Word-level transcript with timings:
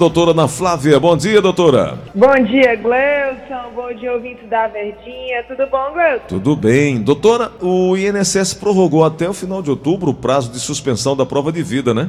Doutora 0.00 0.30
Ana 0.30 0.48
Flávia, 0.48 0.98
bom 0.98 1.14
dia, 1.14 1.42
doutora. 1.42 1.98
Bom 2.14 2.34
dia, 2.46 2.74
Gleuson. 2.74 3.70
Bom 3.74 3.92
dia, 3.92 4.10
ouvintes 4.14 4.48
da 4.48 4.66
Verdinha. 4.66 5.42
Tudo 5.42 5.66
bom, 5.66 5.92
Gleuson? 5.92 6.24
Tudo 6.26 6.56
bem. 6.56 7.02
Doutora, 7.02 7.52
o 7.60 7.94
INSS 7.94 8.54
prorrogou 8.54 9.04
até 9.04 9.28
o 9.28 9.34
final 9.34 9.60
de 9.60 9.68
outubro 9.68 10.12
o 10.12 10.14
prazo 10.14 10.50
de 10.50 10.58
suspensão 10.58 11.14
da 11.14 11.26
prova 11.26 11.52
de 11.52 11.62
vida, 11.62 11.92
né? 11.92 12.08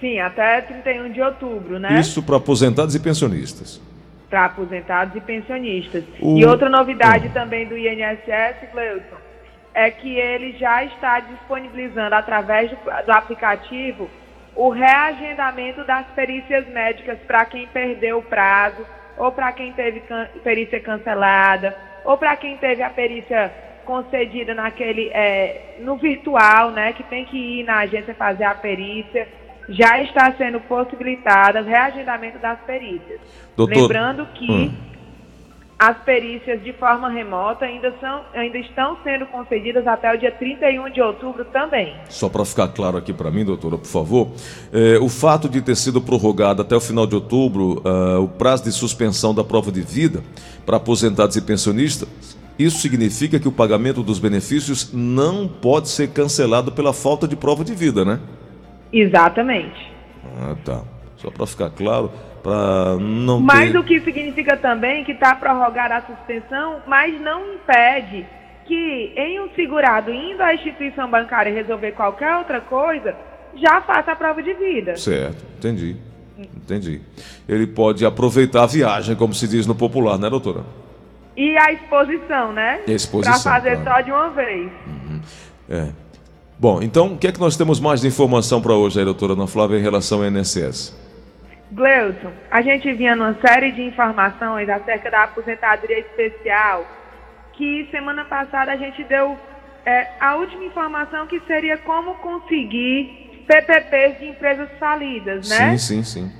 Sim, 0.00 0.18
até 0.18 0.60
31 0.62 1.12
de 1.12 1.22
outubro, 1.22 1.78
né? 1.78 2.00
Isso 2.00 2.20
para 2.20 2.36
aposentados 2.36 2.96
e 2.96 2.98
pensionistas. 2.98 3.80
Para 4.28 4.46
aposentados 4.46 5.14
e 5.14 5.20
pensionistas. 5.20 6.02
O... 6.20 6.36
E 6.36 6.44
outra 6.44 6.68
novidade 6.68 7.28
ah. 7.28 7.32
também 7.32 7.64
do 7.64 7.78
INSS, 7.78 8.72
Gleuson, 8.72 9.20
é 9.72 9.88
que 9.88 10.16
ele 10.16 10.58
já 10.58 10.82
está 10.82 11.20
disponibilizando 11.20 12.12
através 12.12 12.72
do, 12.72 12.76
do 13.06 13.12
aplicativo 13.12 14.10
o 14.54 14.68
reagendamento 14.68 15.84
das 15.84 16.06
perícias 16.08 16.66
médicas 16.68 17.18
para 17.26 17.44
quem 17.44 17.66
perdeu 17.68 18.18
o 18.18 18.22
prazo, 18.22 18.84
ou 19.16 19.30
para 19.32 19.52
quem 19.52 19.72
teve 19.72 20.00
can 20.00 20.28
perícia 20.42 20.80
cancelada, 20.80 21.76
ou 22.04 22.16
para 22.16 22.36
quem 22.36 22.56
teve 22.56 22.82
a 22.82 22.90
perícia 22.90 23.52
concedida 23.84 24.54
naquele 24.54 25.08
é, 25.08 25.76
no 25.80 25.96
virtual, 25.96 26.70
né, 26.70 26.92
que 26.92 27.02
tem 27.04 27.24
que 27.24 27.60
ir 27.60 27.64
na 27.64 27.78
agência 27.78 28.14
fazer 28.14 28.44
a 28.44 28.54
perícia, 28.54 29.26
já 29.68 30.00
está 30.02 30.32
sendo 30.32 30.60
possibilitada 30.60 31.60
o 31.60 31.64
reagendamento 31.64 32.38
das 32.38 32.58
perícias. 32.60 33.20
Doutor, 33.56 33.76
Lembrando 33.76 34.26
que 34.34 34.50
hum 34.50 34.89
as 35.80 35.96
perícias 36.04 36.62
de 36.62 36.74
forma 36.74 37.08
remota 37.08 37.64
ainda, 37.64 37.90
são, 37.98 38.20
ainda 38.34 38.58
estão 38.58 38.98
sendo 39.02 39.24
concedidas 39.28 39.86
até 39.86 40.14
o 40.14 40.18
dia 40.18 40.30
31 40.30 40.90
de 40.90 41.00
outubro 41.00 41.42
também. 41.46 41.94
Só 42.10 42.28
para 42.28 42.44
ficar 42.44 42.68
claro 42.68 42.98
aqui 42.98 43.14
para 43.14 43.30
mim, 43.30 43.46
doutora, 43.46 43.78
por 43.78 43.86
favor, 43.86 44.28
é, 44.74 44.98
o 44.98 45.08
fato 45.08 45.48
de 45.48 45.62
ter 45.62 45.74
sido 45.74 45.98
prorrogado 45.98 46.60
até 46.60 46.76
o 46.76 46.80
final 46.82 47.06
de 47.06 47.14
outubro 47.14 47.82
uh, 47.82 48.22
o 48.22 48.28
prazo 48.28 48.64
de 48.64 48.72
suspensão 48.72 49.34
da 49.34 49.42
prova 49.42 49.72
de 49.72 49.80
vida 49.80 50.22
para 50.66 50.76
aposentados 50.76 51.34
e 51.36 51.40
pensionistas, 51.40 52.06
isso 52.58 52.76
significa 52.76 53.40
que 53.40 53.48
o 53.48 53.52
pagamento 53.52 54.02
dos 54.02 54.18
benefícios 54.18 54.92
não 54.92 55.48
pode 55.48 55.88
ser 55.88 56.08
cancelado 56.08 56.72
pela 56.72 56.92
falta 56.92 57.26
de 57.26 57.36
prova 57.36 57.64
de 57.64 57.74
vida, 57.74 58.04
né? 58.04 58.20
Exatamente. 58.92 59.90
Ah, 60.36 60.54
tá. 60.62 60.82
Só 61.16 61.30
para 61.30 61.46
ficar 61.46 61.70
claro 61.70 62.10
para 62.42 62.96
não 62.98 63.40
Mas 63.40 63.72
ter... 63.72 63.78
o 63.78 63.84
que 63.84 64.00
significa 64.00 64.56
também 64.56 65.04
que 65.04 65.12
está 65.12 65.34
prorrogada 65.34 65.96
a 65.96 66.02
suspensão, 66.02 66.80
mas 66.86 67.20
não 67.20 67.54
impede 67.54 68.26
que 68.66 69.12
em 69.16 69.40
um 69.40 69.50
segurado 69.54 70.12
indo 70.12 70.42
à 70.42 70.54
instituição 70.54 71.10
bancária 71.10 71.52
resolver 71.52 71.92
qualquer 71.92 72.36
outra 72.36 72.60
coisa, 72.60 73.14
já 73.56 73.80
faça 73.80 74.12
a 74.12 74.16
prova 74.16 74.42
de 74.42 74.54
vida. 74.54 74.96
Certo, 74.96 75.44
entendi. 75.58 75.96
Entendi. 76.56 77.02
Ele 77.48 77.66
pode 77.66 78.04
aproveitar 78.06 78.62
a 78.62 78.66
viagem, 78.66 79.14
como 79.14 79.34
se 79.34 79.46
diz 79.46 79.66
no 79.66 79.74
popular, 79.74 80.18
né, 80.18 80.30
doutora? 80.30 80.64
E 81.36 81.56
a 81.58 81.72
exposição, 81.72 82.52
né? 82.52 82.80
E 82.86 82.92
a 82.92 82.94
exposição. 82.94 83.42
Para 83.42 83.60
fazer 83.60 83.82
claro. 83.82 83.96
só 83.96 84.00
de 84.02 84.10
uma 84.10 84.30
vez. 84.30 84.70
Uhum. 84.86 85.20
É. 85.68 85.88
Bom, 86.58 86.82
então, 86.82 87.14
o 87.14 87.18
que 87.18 87.26
é 87.26 87.32
que 87.32 87.40
nós 87.40 87.56
temos 87.56 87.80
mais 87.80 88.00
de 88.00 88.08
informação 88.08 88.60
para 88.60 88.74
hoje 88.74 88.98
aí, 88.98 89.04
doutora 89.04 89.32
Ana 89.32 89.46
Flávia, 89.46 89.78
em 89.78 89.82
relação 89.82 90.22
ao 90.22 90.28
INSS? 90.28 90.94
Gleuton, 91.70 92.32
a 92.50 92.60
gente 92.62 92.92
vinha 92.92 93.14
numa 93.14 93.34
série 93.34 93.70
de 93.72 93.82
informações 93.82 94.68
acerca 94.68 95.10
da 95.10 95.24
aposentadoria 95.24 96.00
especial, 96.00 96.84
que 97.52 97.88
semana 97.90 98.24
passada 98.24 98.72
a 98.72 98.76
gente 98.76 99.04
deu 99.04 99.38
é, 99.86 100.08
a 100.20 100.34
última 100.36 100.64
informação 100.64 101.26
que 101.26 101.40
seria 101.40 101.78
como 101.78 102.14
conseguir 102.16 103.44
PPPs 103.46 104.18
de 104.18 104.26
empresas 104.26 104.68
falidas, 104.78 105.48
né? 105.48 105.76
Sim, 105.76 106.02
sim, 106.02 106.04
sim. 106.04 106.32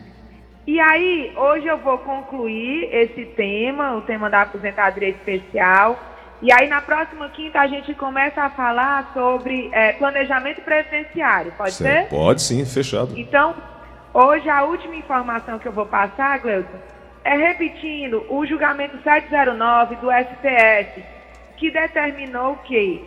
E 0.66 0.78
aí, 0.78 1.32
hoje 1.36 1.66
eu 1.66 1.78
vou 1.78 1.98
concluir 1.98 2.88
esse 2.92 3.24
tema, 3.36 3.96
o 3.96 4.02
tema 4.02 4.28
da 4.28 4.42
aposentadoria 4.42 5.08
especial. 5.08 5.98
E 6.42 6.52
aí, 6.52 6.68
na 6.68 6.80
próxima 6.80 7.28
quinta, 7.30 7.60
a 7.60 7.66
gente 7.66 7.94
começa 7.94 8.42
a 8.42 8.50
falar 8.50 9.10
sobre 9.12 9.68
é, 9.72 9.92
planejamento 9.92 10.60
previdenciário. 10.62 11.52
Pode 11.56 11.72
ser? 11.72 12.08
Pode 12.08 12.42
sim, 12.42 12.64
fechado. 12.64 13.18
Então, 13.18 13.54
Hoje, 14.12 14.48
a 14.48 14.64
última 14.64 14.96
informação 14.96 15.58
que 15.58 15.68
eu 15.68 15.72
vou 15.72 15.86
passar, 15.86 16.38
Gleuton, 16.40 16.78
é 17.22 17.36
repetindo 17.36 18.24
o 18.28 18.44
julgamento 18.44 19.00
709 19.02 19.96
do 19.96 20.08
STF, 20.10 21.04
que 21.56 21.70
determinou 21.70 22.56
que 22.56 23.04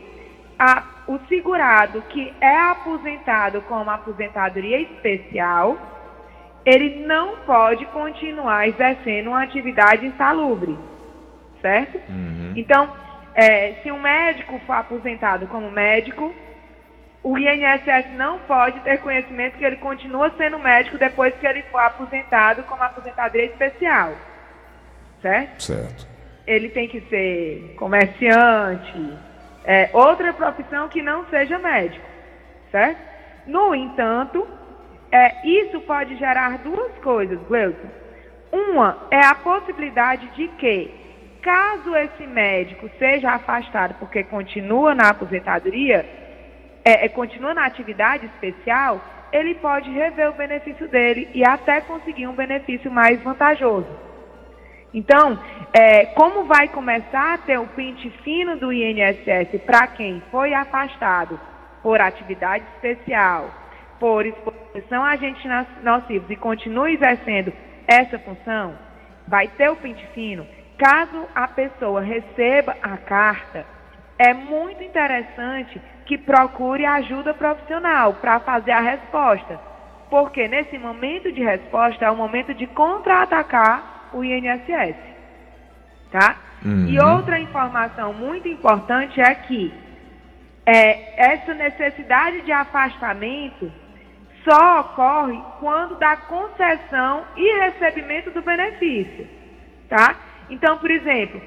a, 0.57 0.83
o 1.07 1.19
segurado 1.27 2.01
que 2.03 2.33
é 2.39 2.55
aposentado 2.55 3.61
com 3.63 3.81
uma 3.81 3.95
aposentadoria 3.95 4.79
especial, 4.79 5.77
ele 6.65 7.05
não 7.05 7.37
pode 7.39 7.85
continuar 7.87 8.67
exercendo 8.67 9.27
uma 9.27 9.43
atividade 9.43 10.05
insalubre, 10.05 10.77
certo? 11.61 11.97
Uhum. 12.07 12.53
Então, 12.55 12.89
é, 13.35 13.73
se 13.83 13.91
um 13.91 13.99
médico 13.99 14.57
for 14.59 14.73
aposentado 14.73 15.47
como 15.47 15.69
médico, 15.69 16.33
o 17.23 17.37
INSS 17.37 18.11
não 18.17 18.37
pode 18.39 18.81
ter 18.81 18.97
conhecimento 18.99 19.57
que 19.57 19.63
ele 19.63 19.77
continua 19.77 20.29
sendo 20.37 20.59
médico 20.59 20.97
depois 20.97 21.33
que 21.35 21.47
ele 21.47 21.63
for 21.63 21.79
aposentado 21.79 22.63
como 22.63 22.83
aposentadoria 22.83 23.45
especial. 23.45 24.13
Certo? 25.21 25.63
Certo. 25.63 26.07
Ele 26.45 26.67
tem 26.67 26.89
que 26.89 26.99
ser 27.09 27.75
comerciante, 27.77 29.17
é, 29.63 29.89
outra 29.93 30.33
profissão 30.33 30.89
que 30.89 31.01
não 31.01 31.25
seja 31.27 31.57
médico. 31.57 32.05
Certo? 32.69 32.99
No 33.47 33.73
entanto, 33.73 34.45
é, 35.09 35.47
isso 35.47 35.79
pode 35.81 36.17
gerar 36.17 36.57
duas 36.57 36.91
coisas, 36.95 37.39
Gleuton. 37.47 37.87
Uma 38.51 39.07
é 39.09 39.21
a 39.21 39.33
possibilidade 39.33 40.27
de 40.35 40.49
que, 40.49 40.93
caso 41.41 41.95
esse 41.95 42.27
médico 42.27 42.89
seja 42.99 43.31
afastado 43.31 43.95
porque 43.95 44.23
continua 44.25 44.93
na 44.93 45.09
aposentadoria, 45.09 46.22
é, 46.83 47.05
é, 47.05 47.09
continua 47.09 47.53
na 47.53 47.65
atividade 47.65 48.25
especial, 48.25 49.01
ele 49.31 49.55
pode 49.55 49.89
rever 49.89 50.29
o 50.29 50.33
benefício 50.33 50.87
dele 50.87 51.29
e 51.33 51.43
até 51.43 51.81
conseguir 51.81 52.27
um 52.27 52.35
benefício 52.35 52.91
mais 52.91 53.21
vantajoso. 53.21 53.87
Então, 54.93 55.39
é, 55.73 56.05
como 56.07 56.43
vai 56.45 56.67
começar 56.67 57.33
a 57.33 57.37
ter 57.39 57.57
o 57.57 57.65
pente 57.67 58.09
fino 58.23 58.57
do 58.57 58.71
INSS 58.71 59.59
para 59.65 59.87
quem 59.87 60.21
foi 60.29 60.53
afastado 60.53 61.39
por 61.81 61.99
atividade 61.99 62.63
especial, 62.75 63.49
por 63.99 64.25
exposição 64.25 65.03
a 65.03 65.11
agentes 65.11 65.43
nocivos 65.81 66.29
e 66.29 66.35
continua 66.35 66.91
exercendo 66.91 67.51
essa 67.87 68.19
função, 68.19 68.77
vai 69.27 69.47
ter 69.47 69.69
o 69.69 69.75
pente 69.75 70.05
fino. 70.13 70.45
Caso 70.77 71.27
a 71.33 71.47
pessoa 71.47 72.01
receba 72.01 72.75
a 72.81 72.97
carta, 72.97 73.65
é 74.19 74.33
muito 74.33 74.83
interessante 74.83 75.81
que 76.05 76.17
procure 76.17 76.85
ajuda 76.85 77.33
profissional 77.33 78.15
para 78.15 78.39
fazer 78.39 78.71
a 78.71 78.81
resposta. 78.81 79.59
Porque 80.09 80.47
nesse 80.47 80.77
momento 80.77 81.31
de 81.31 81.41
resposta 81.41 82.05
é 82.05 82.11
o 82.11 82.15
momento 82.15 82.53
de 82.53 82.67
contra-atacar 82.67 84.09
o 84.13 84.23
INSS. 84.23 84.95
Tá? 86.11 86.35
Uhum. 86.63 86.87
E 86.87 86.99
outra 86.99 87.39
informação 87.39 88.13
muito 88.13 88.47
importante 88.47 89.19
é 89.19 89.33
que 89.33 89.73
é, 90.65 91.33
essa 91.33 91.53
necessidade 91.53 92.41
de 92.41 92.51
afastamento 92.51 93.71
só 94.43 94.81
ocorre 94.81 95.39
quando 95.59 95.95
dá 95.95 96.15
concessão 96.17 97.23
e 97.35 97.59
recebimento 97.59 98.29
do 98.31 98.41
benefício. 98.41 99.27
Tá? 99.89 100.15
Então, 100.49 100.77
por 100.77 100.91
exemplo, 100.91 101.41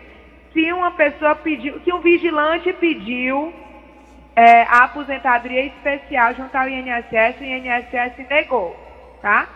se 0.52 0.72
uma 0.72 0.90
pessoa 0.92 1.34
pediu, 1.34 1.80
se 1.80 1.92
um 1.92 2.00
vigilante 2.00 2.72
pediu 2.74 3.52
é, 4.36 4.62
a 4.64 4.84
aposentadoria 4.84 5.64
especial 5.64 6.34
junto 6.34 6.54
ao 6.54 6.68
INSS, 6.68 7.40
o 7.40 7.44
INSS 7.44 8.28
negou, 8.28 8.76
tá? 9.22 9.48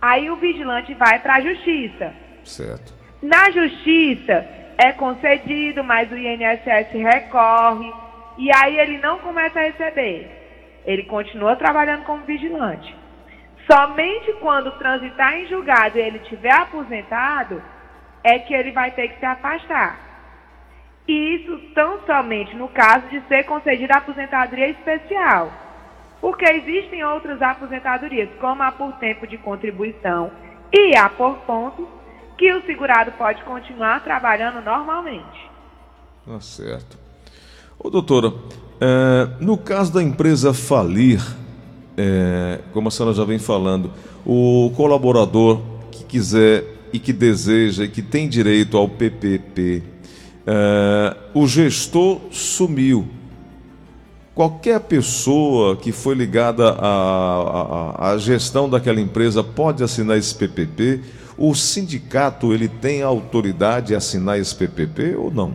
Aí 0.00 0.30
o 0.30 0.36
vigilante 0.36 0.94
vai 0.94 1.18
para 1.18 1.34
a 1.34 1.40
justiça. 1.40 2.14
Certo. 2.44 2.94
Na 3.20 3.50
justiça 3.50 4.46
é 4.78 4.92
concedido, 4.92 5.82
mas 5.82 6.10
o 6.12 6.16
INSS 6.16 6.92
recorre 6.92 7.92
e 8.38 8.48
aí 8.54 8.78
ele 8.78 8.98
não 8.98 9.18
começa 9.18 9.58
a 9.58 9.64
receber. 9.64 10.30
Ele 10.86 11.02
continua 11.02 11.56
trabalhando 11.56 12.04
como 12.04 12.24
vigilante. 12.24 12.96
Somente 13.70 14.32
quando 14.34 14.78
transitar 14.78 15.34
em 15.34 15.46
julgado 15.48 15.98
e 15.98 16.00
ele 16.00 16.20
tiver 16.20 16.54
aposentado 16.54 17.60
é 18.22 18.38
que 18.38 18.54
ele 18.54 18.70
vai 18.70 18.92
ter 18.92 19.08
que 19.08 19.18
se 19.18 19.26
afastar. 19.26 20.07
E 21.08 21.36
isso 21.36 21.58
tão 21.74 22.00
somente 22.04 22.54
no 22.54 22.68
caso 22.68 23.08
de 23.08 23.20
ser 23.28 23.44
concedida 23.44 23.94
aposentadoria 23.94 24.68
especial. 24.68 25.50
Porque 26.20 26.44
existem 26.44 27.02
outras 27.04 27.40
aposentadorias, 27.40 28.28
como 28.40 28.62
a 28.62 28.70
por 28.70 28.92
tempo 28.94 29.26
de 29.26 29.38
contribuição 29.38 30.30
e 30.72 30.94
a 30.96 31.08
por 31.08 31.38
pontos, 31.38 31.86
que 32.36 32.52
o 32.52 32.62
segurado 32.66 33.12
pode 33.12 33.42
continuar 33.44 34.04
trabalhando 34.04 34.62
normalmente. 34.62 35.50
Tá 36.26 36.40
certo. 36.40 36.98
Ô, 37.78 37.88
doutora, 37.88 38.32
é, 38.80 39.28
no 39.40 39.56
caso 39.56 39.92
da 39.92 40.02
empresa 40.02 40.52
falir, 40.52 41.20
é, 41.96 42.60
como 42.72 42.88
a 42.88 42.90
senhora 42.90 43.14
já 43.14 43.24
vem 43.24 43.38
falando, 43.38 43.90
o 44.26 44.70
colaborador 44.76 45.78
quiser 46.08 46.64
e 46.92 46.98
que 46.98 47.12
deseja 47.12 47.84
e 47.84 47.88
que 47.88 48.02
tem 48.02 48.28
direito 48.28 48.76
ao 48.76 48.88
PPP, 48.88 49.82
é, 50.46 51.16
o 51.34 51.46
gestor 51.46 52.20
sumiu. 52.30 53.06
Qualquer 54.34 54.78
pessoa 54.80 55.76
que 55.76 55.90
foi 55.90 56.14
ligada 56.14 56.70
à, 56.70 57.94
à, 57.98 58.12
à 58.12 58.18
gestão 58.18 58.70
daquela 58.70 59.00
empresa 59.00 59.42
pode 59.42 59.82
assinar 59.82 60.16
esse 60.16 60.34
PPP. 60.34 61.00
O 61.36 61.54
sindicato 61.54 62.52
ele 62.52 62.68
tem 62.68 63.02
autoridade 63.02 63.88
de 63.88 63.94
assinar 63.96 64.38
esse 64.38 64.54
PPP 64.54 65.16
ou 65.16 65.30
não? 65.30 65.54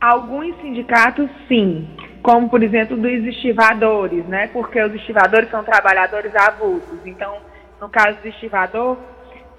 Alguns 0.00 0.56
sindicatos 0.62 1.28
sim, 1.46 1.88
como 2.22 2.48
por 2.48 2.62
exemplo 2.62 2.96
dos 2.96 3.24
estivadores, 3.26 4.24
né? 4.26 4.46
Porque 4.48 4.82
os 4.82 4.94
estivadores 4.94 5.50
são 5.50 5.62
trabalhadores 5.62 6.34
avulsos. 6.36 6.98
Então, 7.04 7.36
no 7.80 7.88
caso 7.88 8.18
do 8.22 8.28
estivador, 8.28 8.96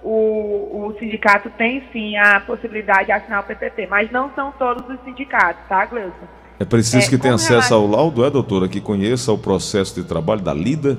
o, 0.04 0.88
o 0.88 0.96
sindicato 1.00 1.50
tem 1.52 1.84
sim 1.92 2.16
a 2.18 2.40
possibilidade 2.40 3.06
de 3.06 3.12
assinar 3.12 3.42
o 3.42 3.44
PPP, 3.44 3.88
mas 3.88 4.12
não 4.12 4.32
são 4.34 4.52
todos 4.54 4.88
os 4.90 5.04
sindicatos, 5.04 5.62
tá, 5.68 5.86
Gleuson? 5.86 6.28
É 6.60 6.66
preciso 6.66 7.08
é, 7.08 7.10
que 7.10 7.18
tenha 7.18 7.36
acesso 7.36 7.52
relação... 7.52 7.82
ao 7.82 7.88
laudo, 7.88 8.26
é, 8.26 8.30
doutora, 8.30 8.68
que 8.68 8.82
conheça 8.82 9.32
o 9.32 9.38
processo 9.38 9.96
de 9.96 10.08
trabalho 10.08 10.42
da 10.42 10.54
LIDA? 10.54 10.98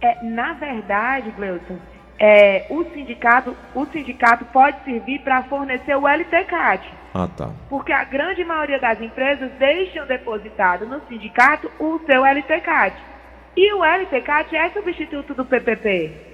É, 0.00 0.24
na 0.24 0.54
verdade, 0.54 1.30
Gleuson, 1.30 1.78
é, 2.18 2.66
o, 2.70 2.84
sindicato, 2.84 3.56
o 3.74 3.86
sindicato 3.86 4.44
pode 4.46 4.82
servir 4.84 5.20
para 5.20 5.42
fornecer 5.44 5.96
o 5.96 6.06
LTCAT. 6.06 6.88
Ah, 7.14 7.28
tá. 7.28 7.50
Porque 7.68 7.92
a 7.92 8.04
grande 8.04 8.44
maioria 8.44 8.78
das 8.78 9.00
empresas 9.00 9.50
deixam 9.58 10.06
depositado 10.06 10.86
no 10.86 11.00
sindicato 11.08 11.70
o 11.78 12.00
seu 12.06 12.24
LTCAT. 12.24 12.96
E 13.56 13.72
o 13.74 13.84
LTCAT 13.84 14.56
é 14.56 14.70
substituto 14.70 15.34
do 15.34 15.44
PPP. 15.44 16.31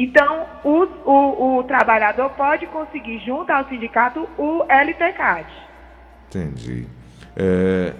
Então, 0.00 0.46
o, 0.62 0.86
o, 1.04 1.58
o, 1.58 1.64
trabalhador 1.64 2.30
pode 2.30 2.68
conseguir, 2.68 3.18
junto 3.26 3.50
ao 3.50 3.68
sindicato, 3.68 4.28
o 4.38 4.62
LTCAT. 4.68 5.50
Entendi. 6.28 6.86
É, 7.34 7.92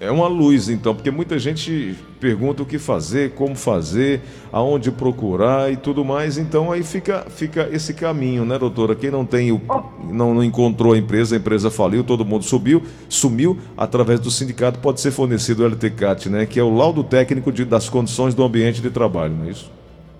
é 0.00 0.10
uma 0.10 0.28
luz, 0.28 0.70
então, 0.70 0.94
porque 0.94 1.10
muita 1.10 1.38
gente 1.38 1.94
pergunta 2.18 2.62
o 2.62 2.64
que 2.64 2.78
fazer, 2.78 3.34
como 3.34 3.54
fazer, 3.54 4.22
aonde 4.50 4.90
procurar 4.90 5.70
e 5.70 5.76
tudo 5.76 6.02
mais. 6.02 6.38
Então, 6.38 6.72
aí 6.72 6.82
fica, 6.82 7.26
fica 7.28 7.68
esse 7.70 7.92
caminho, 7.92 8.46
né, 8.46 8.58
doutora? 8.58 8.94
Quem 8.94 9.10
não 9.10 9.26
tem 9.26 9.52
o, 9.52 9.60
não, 10.04 10.32
não 10.32 10.42
encontrou 10.42 10.94
a 10.94 10.96
empresa, 10.96 11.36
a 11.36 11.38
empresa 11.38 11.70
faliu, 11.70 12.02
todo 12.02 12.24
mundo 12.24 12.46
subiu, 12.46 12.82
sumiu, 13.10 13.58
através 13.76 14.18
do 14.18 14.30
sindicato 14.30 14.78
pode 14.78 15.02
ser 15.02 15.10
fornecido 15.10 15.64
o 15.64 15.66
LTCAT, 15.66 16.30
né? 16.30 16.46
Que 16.46 16.58
é 16.58 16.62
o 16.62 16.74
laudo 16.74 17.04
técnico 17.04 17.52
de, 17.52 17.66
das 17.66 17.90
condições 17.90 18.34
do 18.34 18.42
ambiente 18.42 18.80
de 18.80 18.88
trabalho, 18.88 19.34
não 19.34 19.44
é 19.44 19.50
isso? 19.50 19.70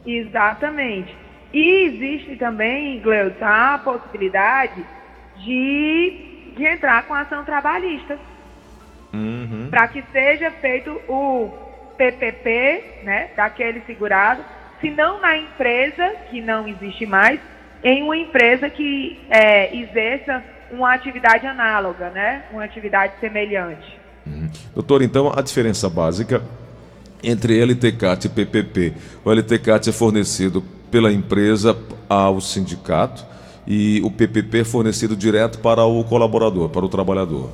Exatamente. 0.04 1.21
E 1.52 1.84
existe 1.84 2.36
também, 2.36 3.00
Gleuton, 3.00 3.44
a 3.44 3.78
possibilidade 3.82 4.84
de, 5.36 6.52
de 6.56 6.64
entrar 6.64 7.06
com 7.06 7.14
ação 7.14 7.44
trabalhista 7.44 8.18
uhum. 9.12 9.68
para 9.70 9.88
que 9.88 10.02
seja 10.12 10.50
feito 10.50 10.90
o 11.08 11.50
PPP, 11.96 13.02
né, 13.04 13.30
daquele 13.36 13.82
segurado, 13.82 14.42
se 14.80 14.90
não 14.90 15.20
na 15.20 15.36
empresa, 15.36 16.14
que 16.30 16.40
não 16.40 16.66
existe 16.66 17.06
mais, 17.06 17.38
em 17.84 18.02
uma 18.02 18.16
empresa 18.16 18.70
que 18.70 19.20
é, 19.28 19.76
exerça 19.76 20.42
uma 20.70 20.94
atividade 20.94 21.46
análoga, 21.46 22.08
né, 22.10 22.44
uma 22.50 22.64
atividade 22.64 23.12
semelhante. 23.20 24.00
Uhum. 24.26 24.48
Doutor, 24.74 25.02
então 25.02 25.32
a 25.36 25.42
diferença 25.42 25.90
básica 25.90 26.42
entre 27.22 27.60
LTCAT 27.60 28.26
e 28.26 28.30
PPP. 28.30 28.94
O 29.24 29.30
LTCAT 29.30 29.90
é 29.90 29.92
fornecido 29.92 30.64
pela 30.92 31.10
empresa 31.10 31.74
ao 32.08 32.38
sindicato 32.40 33.24
e 33.66 34.00
o 34.04 34.10
PPP 34.10 34.60
é 34.60 34.64
fornecido 34.64 35.16
direto 35.16 35.58
para 35.58 35.82
o 35.84 36.04
colaborador, 36.04 36.68
para 36.68 36.84
o 36.84 36.88
trabalhador. 36.88 37.50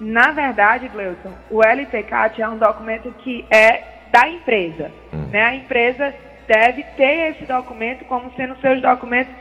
Na 0.00 0.32
verdade, 0.32 0.88
Gleuton, 0.88 1.32
o 1.50 1.62
LTCAT 1.62 2.42
é 2.42 2.48
um 2.48 2.58
documento 2.58 3.14
que 3.22 3.44
é 3.48 3.84
da 4.10 4.28
empresa. 4.28 4.90
Hum. 5.12 5.28
Né? 5.30 5.42
A 5.42 5.54
empresa 5.54 6.12
deve 6.48 6.82
ter 6.96 7.30
esse 7.30 7.44
documento 7.44 8.04
como 8.06 8.32
sendo 8.34 8.56
seus 8.60 8.82
documentos 8.82 9.32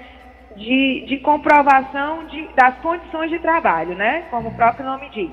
de, 0.56 1.06
de 1.08 1.18
comprovação 1.18 2.25
de, 2.28 2.48
das 2.56 2.75
condições 2.78 3.30
de 3.30 3.40
trabalho, 3.40 3.96
né? 3.96 4.25
como 4.30 4.50
o 4.50 4.54
próprio 4.54 4.86
nome 4.86 5.10
diz. 5.10 5.31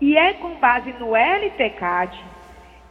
E 0.00 0.16
é 0.16 0.34
com 0.34 0.54
base 0.56 0.92
no 1.00 1.16
LTCAT 1.16 2.16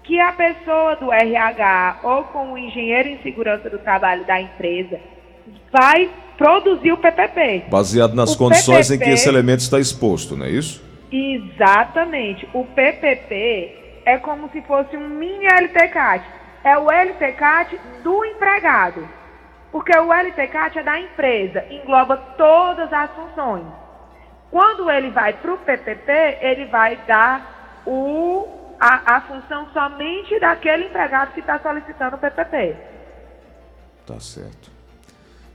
que 0.08 0.18
a 0.22 0.32
pessoa 0.32 0.96
do 0.96 1.12
RH 1.12 2.00
ou 2.02 2.24
com 2.24 2.54
o 2.54 2.58
engenheiro 2.58 3.10
em 3.10 3.22
segurança 3.22 3.70
do 3.70 3.78
trabalho 3.78 4.26
da 4.26 4.40
empresa 4.40 5.00
vai 5.70 6.10
produzir 6.38 6.94
o 6.94 6.98
PPP. 6.98 7.66
Baseado 7.70 8.16
nas 8.16 8.34
o 8.34 8.38
condições 8.38 8.88
PPP, 8.88 8.96
em 8.96 9.06
que 9.06 9.14
esse 9.14 9.28
elemento 9.28 9.60
está 9.60 9.78
exposto, 9.80 10.38
não 10.38 10.46
é 10.46 10.50
isso? 10.50 10.82
Exatamente. 11.12 12.48
O 12.54 12.64
PPP 12.64 14.02
é 14.06 14.18
como 14.18 14.50
se 14.52 14.62
fosse 14.62 14.96
um 14.96 15.10
mini 15.10 15.46
LTCAT. 15.46 16.24
É 16.64 16.78
o 16.78 16.90
LTCAT 16.90 17.78
do 18.02 18.24
empregado. 18.24 19.08
Porque 19.74 19.96
o 19.98 20.14
LTCAT 20.14 20.80
é 20.80 20.84
da 20.84 21.00
empresa, 21.00 21.66
engloba 21.70 22.16
todas 22.38 22.92
as 22.94 23.12
funções. 23.12 23.66
Quando 24.50 24.90
ele 24.90 25.10
vai 25.10 25.34
para 25.34 25.54
o 25.54 25.58
PPP, 25.58 26.38
ele 26.40 26.66
vai 26.66 26.98
dar 27.06 27.84
o, 27.86 28.48
a, 28.80 29.18
a 29.18 29.22
função 29.22 29.68
somente 29.74 30.40
daquele 30.40 30.86
empregado 30.86 31.34
que 31.34 31.40
está 31.40 31.60
solicitando 31.60 32.16
o 32.16 32.20
PPP. 32.20 32.76
Tá 34.06 34.20
certo. 34.20 34.72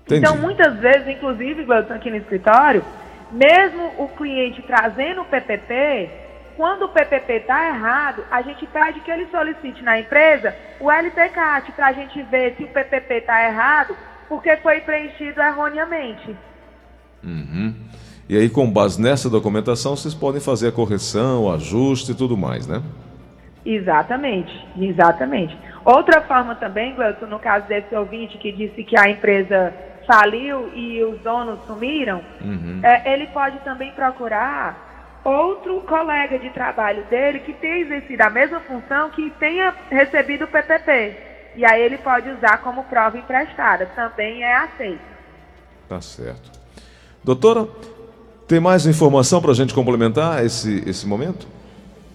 Entendi. 0.04 0.20
Então, 0.20 0.36
muitas 0.36 0.76
vezes, 0.78 1.08
inclusive, 1.08 1.64
Gleudson, 1.64 1.94
aqui 1.94 2.10
no 2.10 2.16
escritório, 2.16 2.84
mesmo 3.30 3.92
o 3.98 4.08
cliente 4.08 4.60
trazendo 4.62 5.22
o 5.22 5.24
PPP, 5.24 6.10
quando 6.56 6.84
o 6.84 6.88
PPP 6.88 7.32
está 7.34 7.68
errado, 7.68 8.24
a 8.30 8.42
gente 8.42 8.66
pede 8.66 9.00
que 9.00 9.10
ele 9.10 9.26
solicite 9.30 9.82
na 9.82 9.98
empresa 9.98 10.54
o 10.78 10.90
LTCAT 10.90 11.72
para 11.72 11.86
a 11.86 11.92
gente 11.92 12.22
ver 12.24 12.54
se 12.56 12.64
o 12.64 12.68
PPP 12.68 13.14
está 13.14 13.42
errado, 13.46 13.96
porque 14.28 14.56
foi 14.58 14.80
preenchido 14.80 15.40
erroneamente. 15.40 16.36
Uhum. 17.24 17.74
E 18.28 18.36
aí, 18.36 18.48
com 18.50 18.70
base 18.70 19.00
nessa 19.00 19.30
documentação, 19.30 19.96
vocês 19.96 20.14
podem 20.14 20.40
fazer 20.40 20.68
a 20.68 20.72
correção, 20.72 21.44
o 21.44 21.52
ajuste 21.52 22.12
e 22.12 22.14
tudo 22.14 22.36
mais, 22.36 22.66
né? 22.66 22.82
Exatamente, 23.64 24.52
exatamente. 24.76 25.56
Outra 25.84 26.20
forma 26.22 26.54
também, 26.56 26.94
Gleuton, 26.94 27.26
no 27.26 27.38
caso 27.38 27.66
desse 27.66 27.94
ouvinte 27.94 28.38
que 28.38 28.52
disse 28.52 28.82
que 28.82 28.98
a 28.98 29.08
empresa 29.08 29.72
faliu 30.06 30.70
e 30.74 31.02
os 31.04 31.20
donos 31.20 31.60
sumiram, 31.66 32.20
uhum. 32.40 32.80
é, 32.82 33.12
ele 33.12 33.28
pode 33.28 33.58
também 33.60 33.92
procurar 33.92 35.20
outro 35.24 35.80
colega 35.82 36.38
de 36.38 36.50
trabalho 36.50 37.04
dele 37.04 37.40
que 37.40 37.52
tenha 37.52 37.78
exercido 37.78 38.22
a 38.22 38.30
mesma 38.30 38.60
função 38.60 39.10
que 39.10 39.30
tenha 39.38 39.72
recebido 39.90 40.44
o 40.44 40.48
PPP. 40.48 41.16
E 41.54 41.64
aí 41.64 41.82
ele 41.82 41.98
pode 41.98 42.30
usar 42.30 42.58
como 42.58 42.84
prova 42.84 43.16
emprestada. 43.18 43.86
Também 43.94 44.42
é 44.42 44.56
aceito. 44.56 45.12
Tá 45.88 46.00
certo. 46.00 46.50
Doutora, 47.22 47.68
tem 48.48 48.58
mais 48.58 48.86
informação 48.86 49.40
para 49.40 49.52
a 49.52 49.54
gente 49.54 49.74
complementar 49.74 50.44
esse, 50.44 50.82
esse 50.88 51.06
momento? 51.06 51.46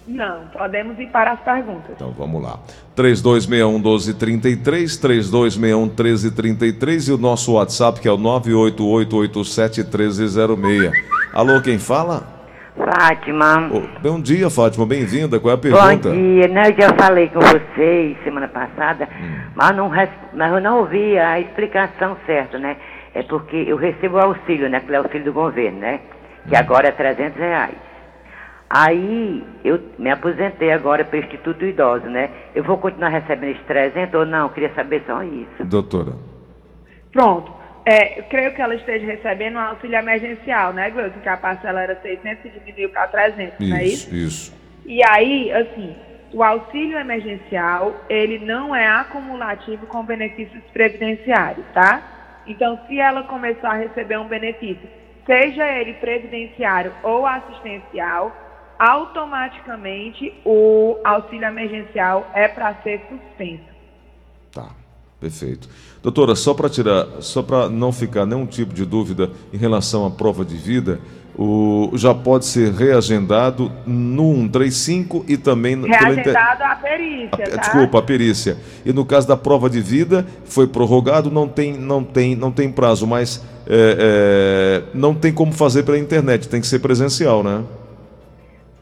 Não, 0.08 0.48
podemos 0.54 0.98
ir 0.98 1.08
para 1.08 1.34
as 1.34 1.40
perguntas. 1.42 1.92
Então 1.92 2.12
vamos 2.12 2.42
lá. 2.42 2.58
3261 2.96 3.74
1233, 3.74 4.98
3261 4.98 5.86
1333 5.86 7.08
e 7.10 7.12
o 7.12 7.18
nosso 7.18 7.54
WhatsApp 7.54 8.00
que 8.00 8.08
é 8.08 8.12
o 8.12 8.18
98887 8.18 9.84
1306. 9.84 10.92
Alô, 11.34 11.62
quem 11.62 11.78
fala? 11.78 12.38
Fátima. 12.78 13.70
Oh, 13.74 14.02
bom 14.02 14.22
dia, 14.22 14.50
Fátima, 14.50 14.86
bem-vinda. 14.86 15.40
Qual 15.40 15.52
é 15.52 15.56
a 15.56 15.58
pergunta? 15.58 16.10
Bom 16.10 16.16
dia, 16.16 16.48
né? 16.48 16.70
Eu 16.70 16.76
já 16.76 16.94
falei 16.94 17.28
com 17.28 17.40
vocês 17.40 18.18
semana 18.24 18.48
passada, 18.48 19.10
hum. 19.12 19.52
mas, 19.56 19.76
não, 19.76 19.90
mas 19.90 20.54
eu 20.54 20.62
não 20.62 20.80
ouvi 20.80 21.18
a 21.18 21.40
explicação 21.40 22.16
certa, 22.26 22.58
né? 22.58 22.78
É 23.14 23.24
porque 23.24 23.58
eu 23.58 23.76
recebo 23.76 24.18
o 24.18 24.20
auxílio, 24.20 24.70
né? 24.70 24.80
Que 24.80 24.94
é 24.94 25.00
o 25.00 25.04
auxílio 25.04 25.26
do 25.26 25.34
governo, 25.34 25.80
né? 25.80 26.00
Que 26.48 26.56
hum. 26.56 26.60
agora 26.60 26.88
é 26.88 26.92
300 26.92 27.38
reais. 27.38 27.87
Aí 28.70 29.44
eu 29.64 29.82
me 29.98 30.10
aposentei 30.10 30.72
agora 30.72 31.06
para 31.06 31.18
o 31.18 31.24
Instituto 31.24 31.66
Idoso, 31.66 32.06
né? 32.08 32.30
Eu 32.54 32.64
vou 32.64 32.78
continuar 32.78 33.10
recebendo 33.10 33.52
esses 33.52 33.66
300 33.66 34.14
ou 34.14 34.26
não? 34.26 34.48
Eu 34.48 34.50
queria 34.50 34.74
saber 34.74 35.04
só 35.08 35.24
isso. 35.24 35.64
Doutora. 35.64 36.14
Pronto. 37.14 37.52
É, 37.86 38.20
eu 38.20 38.24
creio 38.24 38.54
que 38.54 38.62
ela 38.62 38.76
esteja 38.76 39.06
recebendo 39.06 39.56
um 39.56 39.60
auxílio 39.60 39.98
emergencial, 39.98 40.74
né, 40.74 40.90
Gleuton? 40.90 41.22
Que 41.22 41.30
a 41.30 41.38
parcela 41.38 41.82
era 41.82 41.96
600 42.02 42.44
e 42.44 42.50
diminuiu 42.60 42.90
para 42.90 43.08
300, 43.08 43.54
isso, 43.54 43.70
não 43.70 43.78
é 43.78 43.84
isso? 43.86 44.14
Isso. 44.14 44.58
E 44.86 45.02
aí, 45.10 45.50
assim, 45.54 45.96
o 46.34 46.44
auxílio 46.44 46.98
emergencial, 46.98 47.96
ele 48.10 48.40
não 48.40 48.76
é 48.76 48.86
acumulativo 48.86 49.86
com 49.86 50.04
benefícios 50.04 50.62
previdenciários, 50.74 51.66
tá? 51.74 52.02
Então, 52.46 52.78
se 52.88 53.00
ela 53.00 53.24
começar 53.24 53.72
a 53.72 53.78
receber 53.78 54.18
um 54.18 54.28
benefício, 54.28 54.90
seja 55.26 55.66
ele 55.66 55.94
previdenciário 55.94 56.92
ou 57.04 57.26
assistencial, 57.26 58.36
automaticamente 58.80 60.34
o 60.46 60.98
auxílio 61.04 61.48
emergencial 61.48 62.30
é 62.34 62.48
para 62.48 62.76
ser 62.84 63.02
suspenso. 63.10 63.64
Tá. 64.52 64.70
Perfeito. 65.20 65.68
Doutora, 66.04 66.36
só 66.36 66.54
para 66.54 66.70
tirar, 66.70 67.08
só 67.22 67.42
para 67.42 67.68
não 67.70 67.92
ficar 67.92 68.26
nenhum 68.26 68.46
tipo 68.46 68.72
de 68.72 68.86
dúvida 68.86 69.32
em 69.52 69.58
relação 69.58 70.06
à 70.06 70.12
prova 70.12 70.46
de 70.46 70.56
vida, 70.56 71.00
o, 71.36 71.90
já 71.94 72.14
pode 72.14 72.46
ser 72.46 72.72
reagendado 72.72 73.72
no 73.86 74.36
135 74.36 75.26
e 75.28 75.36
também... 75.36 75.76
Reagendado 75.82 76.64
a 76.64 76.76
perícia, 76.76 77.46
a, 77.46 77.50
tá? 77.50 77.58
Desculpa, 77.58 78.00
a 78.00 78.02
perícia. 78.04 78.58
E 78.86 78.94
no 78.94 79.04
caso 79.04 79.28
da 79.28 79.36
prova 79.36 79.68
de 79.70 79.82
vida, 79.82 80.26
foi 80.46 80.68
prorrogado, 80.68 81.32
não 81.32 81.48
tem, 81.48 81.74
não 81.74 82.04
tem, 82.04 82.36
não 82.36 82.52
tem 82.52 82.72
prazo, 82.72 83.08
mas 83.08 83.44
é, 83.66 83.98
é, 84.00 84.84
não 84.94 85.16
tem 85.16 85.34
como 85.34 85.52
fazer 85.52 85.82
pela 85.82 85.98
internet, 85.98 86.48
tem 86.48 86.62
que 86.62 86.68
ser 86.68 86.80
presencial, 86.80 87.44
né? 87.44 87.64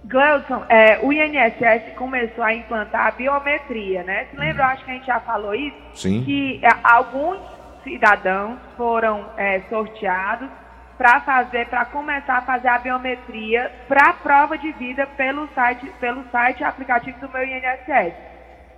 Gleudson, 0.07 0.63
é, 0.69 0.99
o 1.01 1.11
INSS 1.11 1.95
começou 1.95 2.43
a 2.43 2.53
implantar 2.53 3.07
a 3.07 3.11
biometria, 3.11 4.03
né? 4.03 4.25
Se 4.29 4.37
lembra, 4.37 4.67
acho 4.67 4.85
que 4.85 4.91
a 4.91 4.93
gente 4.93 5.07
já 5.07 5.19
falou 5.19 5.55
isso? 5.55 5.77
Sim. 5.95 6.23
Que 6.23 6.59
é, 6.63 6.69
alguns 6.83 7.39
cidadãos 7.83 8.59
foram 8.77 9.25
é, 9.35 9.61
sorteados 9.69 10.49
para 10.97 11.19
fazer, 11.21 11.67
para 11.67 11.85
começar 11.85 12.37
a 12.37 12.41
fazer 12.41 12.67
a 12.67 12.77
biometria 12.77 13.71
para 13.87 14.09
a 14.09 14.13
prova 14.13 14.57
de 14.57 14.71
vida 14.73 15.07
pelo 15.17 15.47
site, 15.53 15.91
pelo 15.99 16.23
site 16.31 16.63
aplicativo 16.63 17.19
do 17.19 17.29
meu 17.29 17.43
INSS. 17.43 18.13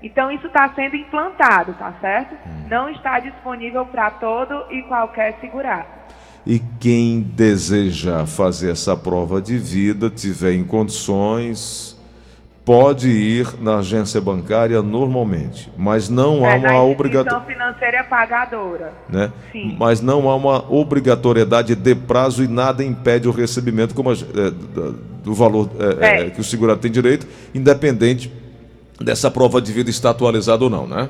Então 0.01 0.31
isso 0.31 0.47
está 0.47 0.69
sendo 0.69 0.95
implantado, 0.95 1.73
tá 1.73 1.93
certo? 1.99 2.35
Hum. 2.35 2.67
Não 2.69 2.89
está 2.89 3.19
disponível 3.19 3.85
para 3.85 4.11
todo 4.11 4.65
e 4.71 4.81
qualquer 4.83 5.33
segurado. 5.41 5.87
E 6.49 6.61
quem 6.79 7.19
deseja 7.19 8.25
fazer 8.25 8.71
essa 8.71 8.95
prova 8.95 9.41
de 9.41 9.57
vida, 9.57 10.09
tiver 10.09 10.53
em 10.53 10.63
condições, 10.63 11.97
pode 12.63 13.09
ir 13.09 13.47
na 13.59 13.79
agência 13.79 14.21
bancária 14.21 14.81
normalmente, 14.81 15.69
mas 15.77 16.07
não 16.07 16.45
é, 16.45 16.53
há 16.53 16.55
uma 16.55 16.83
obrigatoriedade 16.83 17.53
financeira 17.53 18.03
pagadora. 18.05 18.93
Né? 19.09 19.29
Sim. 19.51 19.75
Mas 19.77 19.99
não 19.99 20.29
há 20.29 20.35
uma 20.37 20.71
obrigatoriedade 20.71 21.75
de 21.75 21.95
prazo 21.95 22.41
e 22.41 22.47
nada 22.47 22.81
impede 22.81 23.27
o 23.27 23.31
recebimento 23.31 23.93
como 23.93 24.09
a, 24.09 24.13
é, 24.13 24.51
do 25.25 25.33
valor 25.33 25.69
é, 25.99 26.27
é. 26.27 26.29
que 26.29 26.39
o 26.39 26.43
segurado 26.45 26.79
tem 26.79 26.89
direito, 26.89 27.27
independente 27.53 28.31
dessa 29.01 29.29
prova 29.29 29.61
de 29.61 29.73
vida 29.73 29.89
estar 29.89 30.11
atualizada 30.11 30.63
ou 30.63 30.69
não, 30.69 30.87
né? 30.87 31.09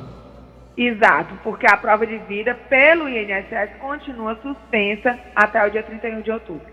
Exato, 0.78 1.34
porque 1.44 1.66
a 1.66 1.76
prova 1.76 2.06
de 2.06 2.18
vida 2.20 2.56
pelo 2.70 3.10
INSS 3.10 3.72
continua 3.82 4.38
suspensa 4.44 5.18
até 5.36 5.66
o 5.66 5.72
dia 5.72 5.82
31 5.82 6.22
de 6.22 6.32
outubro. 6.32 6.68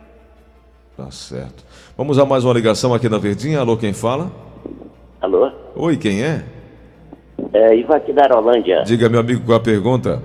Tá 0.94 1.11
certo. 1.11 1.64
Vamos 1.96 2.18
a 2.18 2.26
mais 2.26 2.44
uma 2.44 2.52
ligação 2.52 2.92
aqui 2.92 3.08
na 3.08 3.18
Verdinha. 3.18 3.61
Alô, 3.61 3.76
quem 3.78 3.94
fala? 3.94 4.30
Alô? 5.23 5.50
Oi, 5.75 5.96
quem 5.96 6.23
é? 6.23 6.44
É, 7.52 7.75
Ivan 7.75 7.96
aqui 7.96 8.12
da 8.12 8.25
Arolândia. 8.25 8.82
Diga, 8.82 9.08
meu 9.08 9.20
amigo, 9.20 9.44
qual 9.46 9.58
a 9.58 9.62
pergunta? 9.62 10.23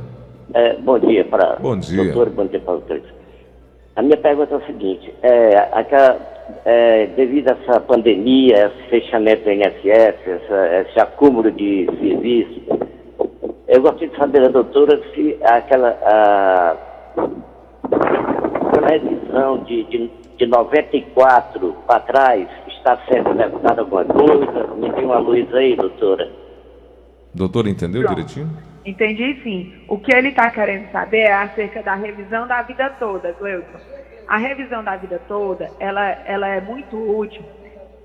É, 0.53 0.73
bom 0.75 0.99
dia 0.99 1.23
para 1.23 1.55
Bom 1.55 1.77
dia. 1.77 2.03
doutor, 2.03 2.29
bom 2.31 2.45
dia 2.45 2.59
para 2.59 2.75
os 2.75 2.83
dois. 2.83 3.03
A 3.95 4.01
minha 4.01 4.17
pergunta 4.17 4.55
é 4.55 4.57
o 4.57 4.65
seguinte, 4.65 5.13
é, 5.21 5.57
aquela, 5.71 6.17
é, 6.65 7.07
devido 7.15 7.49
a 7.49 7.51
essa 7.51 7.79
pandemia, 7.79 8.67
esse 8.67 8.89
fechamento 8.89 9.43
do 9.43 9.51
INSS, 9.51 10.27
essa, 10.27 10.81
esse 10.81 10.99
acúmulo 10.99 11.51
de 11.51 11.85
serviços, 11.99 12.63
eu 13.69 13.81
gostaria 13.81 14.09
de 14.09 14.17
saber 14.17 14.41
da 14.41 14.47
doutora 14.47 14.99
se 15.13 15.37
aquela, 15.43 15.89
a, 16.03 16.75
aquela 18.67 18.87
revisão 18.87 19.63
de, 19.63 19.83
de, 19.83 20.11
de 20.37 20.45
94 20.47 21.75
para 21.85 21.99
trás 21.99 22.49
está 22.67 22.97
sendo 23.07 23.29
executada 23.31 23.81
alguma 23.81 24.03
coisa? 24.05 24.67
Me 24.75 24.89
dê 24.89 25.01
uma 25.01 25.19
luz 25.19 25.53
aí, 25.53 25.75
doutora. 25.75 26.27
Doutora, 27.33 27.69
entendeu 27.69 28.01
Pronto. 28.01 28.15
direitinho? 28.15 28.49
Entendi 28.83 29.39
sim. 29.43 29.71
O 29.87 29.99
que 29.99 30.15
ele 30.15 30.29
está 30.29 30.49
querendo 30.49 30.91
saber 30.91 31.25
é 31.25 31.33
acerca 31.33 31.83
da 31.83 31.93
revisão 31.93 32.47
da 32.47 32.63
vida 32.63 32.89
toda, 32.99 33.33
Gleuton. 33.33 33.77
A 34.27 34.37
revisão 34.37 34.83
da 34.83 34.95
vida 34.95 35.21
toda, 35.27 35.69
ela, 35.79 36.09
ela 36.25 36.47
é 36.47 36.59
muito 36.59 36.95
útil 36.97 37.43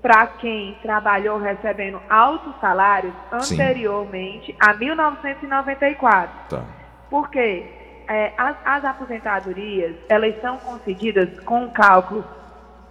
para 0.05 0.27
quem 0.27 0.77
trabalhou 0.83 1.39
recebendo 1.39 1.99
altos 2.07 2.53
salários 2.61 3.11
anteriormente 3.31 4.51
Sim. 4.51 4.57
a 4.59 4.71
1994. 4.71 6.31
Tá. 6.47 6.63
Porque 7.09 7.65
é, 8.07 8.31
as, 8.37 8.55
as, 8.63 8.85
aposentadorias, 8.85 9.95
elas 10.07 10.39
são 10.41 10.57
concedidas 10.57 11.39
com 11.39 11.71
cálculo 11.71 12.23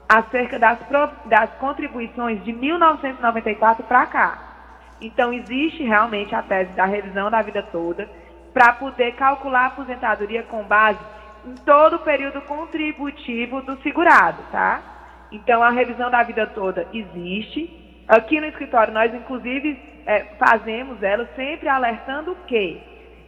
acerca 0.08 0.58
das, 0.58 0.80
das 1.26 1.50
contribuições 1.60 2.42
de 2.42 2.52
1994 2.52 3.84
para 3.84 4.06
cá. 4.06 4.38
Então, 5.00 5.32
existe 5.32 5.84
realmente 5.84 6.34
a 6.34 6.42
tese 6.42 6.72
da 6.72 6.84
revisão 6.84 7.30
da 7.30 7.40
vida 7.42 7.62
toda 7.62 8.08
para 8.52 8.72
poder 8.72 9.12
calcular 9.12 9.60
a 9.60 9.66
aposentadoria 9.66 10.42
com 10.42 10.64
base 10.64 10.98
em 11.46 11.54
todo 11.64 11.94
o 11.94 12.00
período 12.00 12.40
contributivo 12.40 13.62
do 13.62 13.80
segurado, 13.82 14.42
tá? 14.50 14.93
Então, 15.34 15.64
a 15.64 15.70
revisão 15.70 16.08
da 16.12 16.22
vida 16.22 16.46
toda 16.46 16.86
existe. 16.92 17.68
Aqui 18.06 18.40
no 18.40 18.46
escritório, 18.46 18.94
nós, 18.94 19.12
inclusive, 19.12 19.76
é, 20.06 20.20
fazemos 20.38 21.02
ela 21.02 21.28
sempre 21.34 21.68
alertando 21.68 22.36
que 22.46 22.80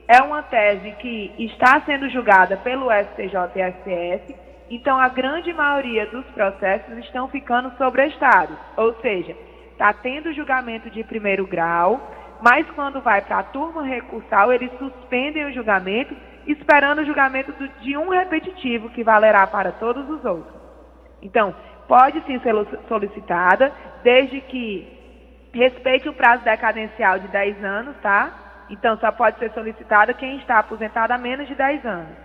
é 0.06 0.22
uma 0.22 0.40
tese 0.40 0.92
que 1.00 1.34
está 1.36 1.80
sendo 1.80 2.08
julgada 2.08 2.56
pelo 2.58 2.88
STJ 2.92 3.34
e 3.56 3.72
STF, 3.72 4.36
então 4.70 4.96
a 5.00 5.08
grande 5.08 5.52
maioria 5.52 6.06
dos 6.06 6.24
processos 6.26 6.96
estão 6.98 7.26
ficando 7.26 7.76
sobrestados, 7.76 8.56
ou 8.76 8.94
seja, 9.00 9.36
está 9.72 9.92
tendo 9.92 10.32
julgamento 10.32 10.88
de 10.88 11.02
primeiro 11.02 11.44
grau, 11.44 12.00
mas 12.40 12.70
quando 12.70 13.00
vai 13.00 13.20
para 13.20 13.38
a 13.38 13.42
turma 13.42 13.82
recursal, 13.82 14.52
eles 14.52 14.70
suspendem 14.78 15.44
o 15.46 15.52
julgamento, 15.52 16.14
esperando 16.46 17.00
o 17.00 17.04
julgamento 17.04 17.52
de 17.80 17.96
um 17.96 18.10
repetitivo 18.10 18.90
que 18.90 19.02
valerá 19.02 19.44
para 19.48 19.72
todos 19.72 20.08
os 20.08 20.24
outros. 20.24 20.54
Então, 21.20 21.52
pode 21.88 22.22
sim 22.26 22.38
ser 22.40 22.54
solicitada, 22.88 23.72
desde 24.02 24.40
que 24.40 24.86
respeite 25.52 26.08
o 26.08 26.12
prazo 26.12 26.44
decadencial 26.44 27.18
de 27.18 27.28
10 27.28 27.64
anos, 27.64 27.96
tá? 28.02 28.66
Então, 28.68 28.98
só 28.98 29.12
pode 29.12 29.38
ser 29.38 29.52
solicitada 29.52 30.12
quem 30.12 30.36
está 30.38 30.58
aposentado 30.58 31.12
há 31.12 31.18
menos 31.18 31.46
de 31.46 31.54
10 31.54 31.84
anos. 31.84 32.16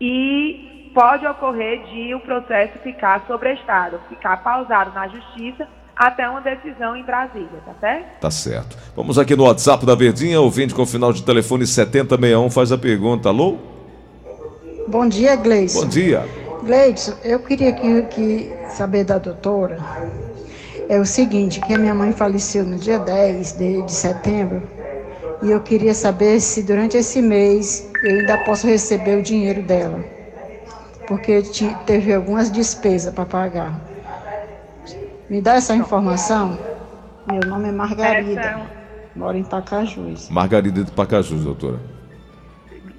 E 0.00 0.90
pode 0.94 1.26
ocorrer 1.26 1.84
de 1.84 2.14
o 2.14 2.20
processo 2.20 2.78
ficar 2.80 3.24
sobrestado, 3.26 4.00
ficar 4.08 4.38
pausado 4.38 4.92
na 4.92 5.08
justiça 5.08 5.66
até 5.94 6.28
uma 6.28 6.40
decisão 6.40 6.96
em 6.96 7.02
Brasília, 7.02 7.60
tá 7.64 7.74
certo? 7.78 8.20
Tá 8.20 8.30
certo. 8.30 8.76
Vamos 8.96 9.18
aqui 9.18 9.36
no 9.36 9.44
WhatsApp 9.44 9.86
da 9.86 9.94
Verdinha, 9.94 10.40
ouvinte 10.40 10.74
com 10.74 10.84
final 10.84 11.12
de 11.12 11.22
telefone 11.22 11.66
7061, 11.66 12.50
faz 12.50 12.72
a 12.72 12.78
pergunta. 12.78 13.28
Alô? 13.28 13.58
Bom 14.88 15.08
dia, 15.08 15.36
Gleison. 15.36 15.82
Bom 15.82 15.88
dia. 15.88 16.41
Gleison, 16.64 17.14
eu 17.24 17.40
queria 17.40 17.72
que, 17.72 18.02
que 18.02 18.52
saber 18.68 19.04
da 19.04 19.18
doutora 19.18 19.78
é 20.88 20.98
o 20.98 21.04
seguinte, 21.04 21.60
que 21.60 21.74
a 21.74 21.78
minha 21.78 21.94
mãe 21.94 22.12
faleceu 22.12 22.64
no 22.64 22.76
dia 22.76 22.98
10 22.98 23.52
de, 23.52 23.82
de 23.82 23.92
setembro 23.92 24.62
e 25.42 25.50
eu 25.50 25.60
queria 25.60 25.92
saber 25.92 26.38
se 26.40 26.62
durante 26.62 26.96
esse 26.96 27.20
mês 27.20 27.90
eu 28.04 28.20
ainda 28.20 28.38
posso 28.44 28.66
receber 28.66 29.18
o 29.18 29.22
dinheiro 29.22 29.62
dela, 29.62 30.04
porque 31.08 31.42
teve 31.84 32.14
algumas 32.14 32.50
despesas 32.50 33.12
para 33.12 33.26
pagar. 33.26 33.80
Me 35.28 35.40
dá 35.40 35.54
essa 35.54 35.74
informação? 35.74 36.58
Meu 37.26 37.40
nome 37.48 37.70
é 37.70 37.72
Margarida, 37.72 38.40
essa... 38.40 38.60
moro 39.16 39.36
em 39.36 39.44
Pacajus. 39.44 40.28
Margarida 40.30 40.84
de 40.84 40.92
Pacajus, 40.92 41.42
doutora. 41.42 41.80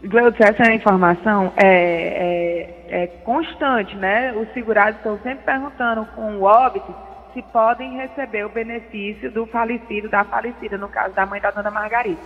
Gleudson, 0.04 0.44
essa 0.44 0.74
informação 0.74 1.54
é, 1.56 2.73
é, 2.94 3.08
constante, 3.08 3.96
né? 3.96 4.32
Os 4.34 4.54
segurados 4.54 4.98
estão 4.98 5.18
sempre 5.24 5.44
perguntando 5.44 6.06
com 6.14 6.36
o 6.36 6.44
óbito 6.44 6.94
se 7.34 7.42
podem 7.42 7.98
receber 7.98 8.46
o 8.46 8.50
benefício 8.50 9.32
do 9.32 9.48
falecido, 9.48 10.08
da 10.08 10.24
falecida, 10.24 10.78
no 10.78 10.88
caso 10.88 11.16
da 11.16 11.26
mãe 11.26 11.42
da 11.42 11.50
dona 11.50 11.72
Margarida. 11.72 12.22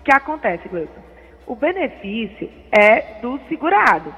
O 0.00 0.02
que 0.02 0.12
acontece, 0.12 0.68
Gleudson? 0.68 1.00
O 1.46 1.54
benefício 1.54 2.50
é 2.72 3.20
do 3.22 3.38
segurado. 3.48 4.12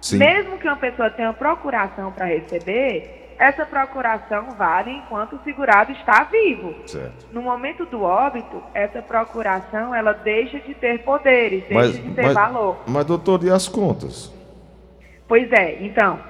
Sim. 0.00 0.18
Mesmo 0.18 0.56
que 0.56 0.68
uma 0.68 0.76
pessoa 0.76 1.10
tenha 1.10 1.32
procuração 1.32 2.12
para 2.12 2.26
receber, 2.26 3.34
essa 3.36 3.66
procuração 3.66 4.52
vale 4.52 4.92
enquanto 4.92 5.34
o 5.34 5.42
segurado 5.42 5.90
está 5.90 6.22
vivo. 6.22 6.72
Certo. 6.86 7.26
No 7.32 7.42
momento 7.42 7.84
do 7.86 8.02
óbito, 8.02 8.62
essa 8.72 9.02
procuração 9.02 9.92
ela 9.92 10.12
deixa 10.12 10.60
de 10.60 10.74
ter 10.74 11.02
poderes, 11.02 11.64
deixa 11.64 11.74
mas, 11.74 11.92
de 11.92 12.14
ter 12.14 12.22
mas, 12.22 12.34
valor. 12.34 12.76
Mas, 12.86 13.04
doutor, 13.04 13.42
e 13.42 13.50
as 13.50 13.66
contas? 13.66 14.32
Pois 15.26 15.50
é, 15.52 15.82
então, 15.82 16.20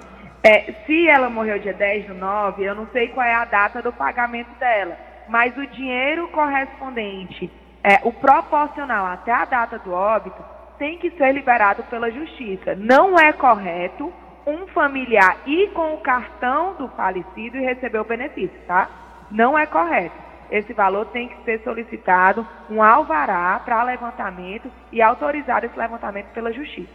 é, 0.42 0.72
se 0.86 1.08
ela 1.08 1.28
morreu 1.28 1.58
dia 1.58 1.72
10 1.72 2.06
do 2.06 2.14
9, 2.14 2.62
eu 2.62 2.74
não 2.74 2.86
sei 2.88 3.08
qual 3.08 3.26
é 3.26 3.34
a 3.34 3.44
data 3.44 3.82
do 3.82 3.92
pagamento 3.92 4.50
dela, 4.58 4.96
mas 5.28 5.56
o 5.56 5.66
dinheiro 5.66 6.28
correspondente, 6.28 7.50
é, 7.82 8.00
o 8.04 8.12
proporcional 8.12 9.06
até 9.06 9.32
a 9.32 9.44
data 9.44 9.78
do 9.78 9.92
óbito, 9.92 10.42
tem 10.78 10.98
que 10.98 11.10
ser 11.12 11.32
liberado 11.32 11.82
pela 11.84 12.10
justiça. 12.10 12.74
Não 12.74 13.18
é 13.18 13.32
correto 13.32 14.12
um 14.46 14.66
familiar 14.68 15.38
ir 15.46 15.70
com 15.72 15.94
o 15.94 16.00
cartão 16.00 16.74
do 16.74 16.88
falecido 16.88 17.56
e 17.56 17.64
receber 17.64 17.98
o 17.98 18.04
benefício, 18.04 18.58
tá? 18.66 18.88
Não 19.30 19.58
é 19.58 19.66
correto. 19.66 20.22
esse 20.50 20.72
valor 20.74 21.06
tem 21.06 21.28
que 21.28 21.42
ser 21.44 21.60
solicitado 21.64 22.46
um 22.70 22.82
alvará 22.82 23.58
para 23.64 23.82
levantamento 23.82 24.70
e 24.92 25.00
autorizado 25.00 25.64
esse 25.66 25.76
levantamento 25.76 26.26
pela 26.34 26.52
Justiça. 26.52 26.92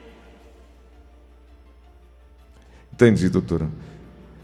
Entendi, 3.00 3.30
doutora. 3.30 3.66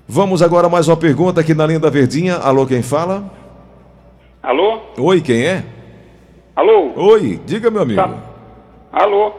Vamos 0.07 0.41
agora 0.41 0.69
mais 0.69 0.87
uma 0.87 0.95
pergunta 0.95 1.41
aqui 1.41 1.53
na 1.53 1.67
linha 1.67 1.79
da 1.79 1.89
Verdinha. 1.89 2.35
Alô, 2.37 2.65
quem 2.65 2.81
fala? 2.81 3.29
Alô? 4.41 4.79
Oi, 4.97 5.19
quem 5.19 5.45
é? 5.45 5.65
Alô? 6.55 6.93
Oi, 6.95 7.37
diga, 7.45 7.69
meu 7.69 7.81
amigo. 7.81 8.01
Tá. 8.01 8.17
Alô? 8.93 9.33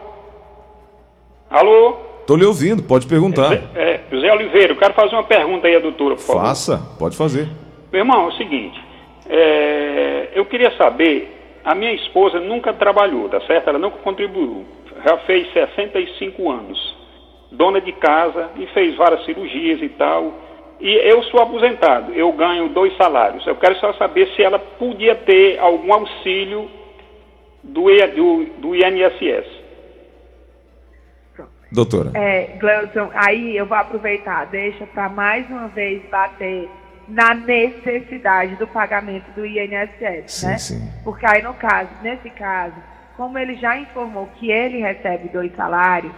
Alô? 1.48 1.92
Tô 2.26 2.36
lhe 2.36 2.44
ouvindo, 2.44 2.82
pode 2.82 3.06
perguntar. 3.06 3.54
É, 3.54 3.64
é, 3.74 4.00
José 4.10 4.30
Oliveira, 4.30 4.74
eu 4.74 4.76
quero 4.76 4.92
fazer 4.92 5.14
uma 5.14 5.24
pergunta 5.24 5.66
aí 5.66 5.76
à 5.76 5.80
doutora, 5.80 6.16
por 6.16 6.22
favor. 6.22 6.42
Faça, 6.42 6.76
pode 6.98 7.16
fazer. 7.16 7.48
Meu 7.90 8.02
irmão, 8.02 8.26
é 8.26 8.28
o 8.28 8.32
seguinte, 8.32 8.78
é, 9.30 10.28
eu 10.34 10.44
queria 10.44 10.76
saber, 10.76 11.58
a 11.64 11.74
minha 11.74 11.94
esposa 11.94 12.38
nunca 12.38 12.74
trabalhou, 12.74 13.30
tá 13.30 13.40
certo? 13.46 13.70
Ela 13.70 13.78
nunca 13.78 13.96
contribuiu. 13.96 14.66
Já 15.02 15.16
fez 15.20 15.50
65 15.54 16.50
anos. 16.50 16.95
Dona 17.50 17.80
de 17.80 17.92
casa 17.92 18.50
e 18.56 18.66
fez 18.68 18.96
várias 18.96 19.24
cirurgias 19.24 19.80
e 19.80 19.88
tal. 19.90 20.32
E 20.80 20.92
eu 20.92 21.22
sou 21.24 21.40
aposentado, 21.40 22.12
eu 22.12 22.30
ganho 22.32 22.68
dois 22.68 22.94
salários. 22.96 23.46
Eu 23.46 23.56
quero 23.56 23.76
só 23.76 23.92
saber 23.94 24.28
se 24.34 24.42
ela 24.42 24.58
podia 24.58 25.14
ter 25.14 25.58
algum 25.58 25.92
auxílio 25.92 26.68
do, 27.62 27.84
do, 28.14 28.44
do 28.58 28.74
INSS. 28.74 29.56
Doutora. 31.72 32.12
É, 32.14 32.56
Gleudson, 32.58 33.10
aí 33.14 33.56
eu 33.56 33.66
vou 33.66 33.76
aproveitar, 33.76 34.46
deixa 34.46 34.86
para 34.86 35.08
mais 35.08 35.48
uma 35.50 35.68
vez 35.68 36.02
bater 36.08 36.68
na 37.08 37.34
necessidade 37.34 38.56
do 38.56 38.66
pagamento 38.66 39.30
do 39.32 39.44
INSS, 39.44 40.32
sim, 40.32 40.46
né? 40.46 40.58
Sim. 40.58 40.90
Porque 41.04 41.26
aí 41.26 41.42
no 41.42 41.54
caso, 41.54 41.90
nesse 42.02 42.30
caso, 42.30 42.74
como 43.16 43.38
ele 43.38 43.56
já 43.56 43.76
informou 43.78 44.28
que 44.36 44.50
ele 44.50 44.78
recebe 44.78 45.28
dois 45.28 45.54
salários, 45.56 46.12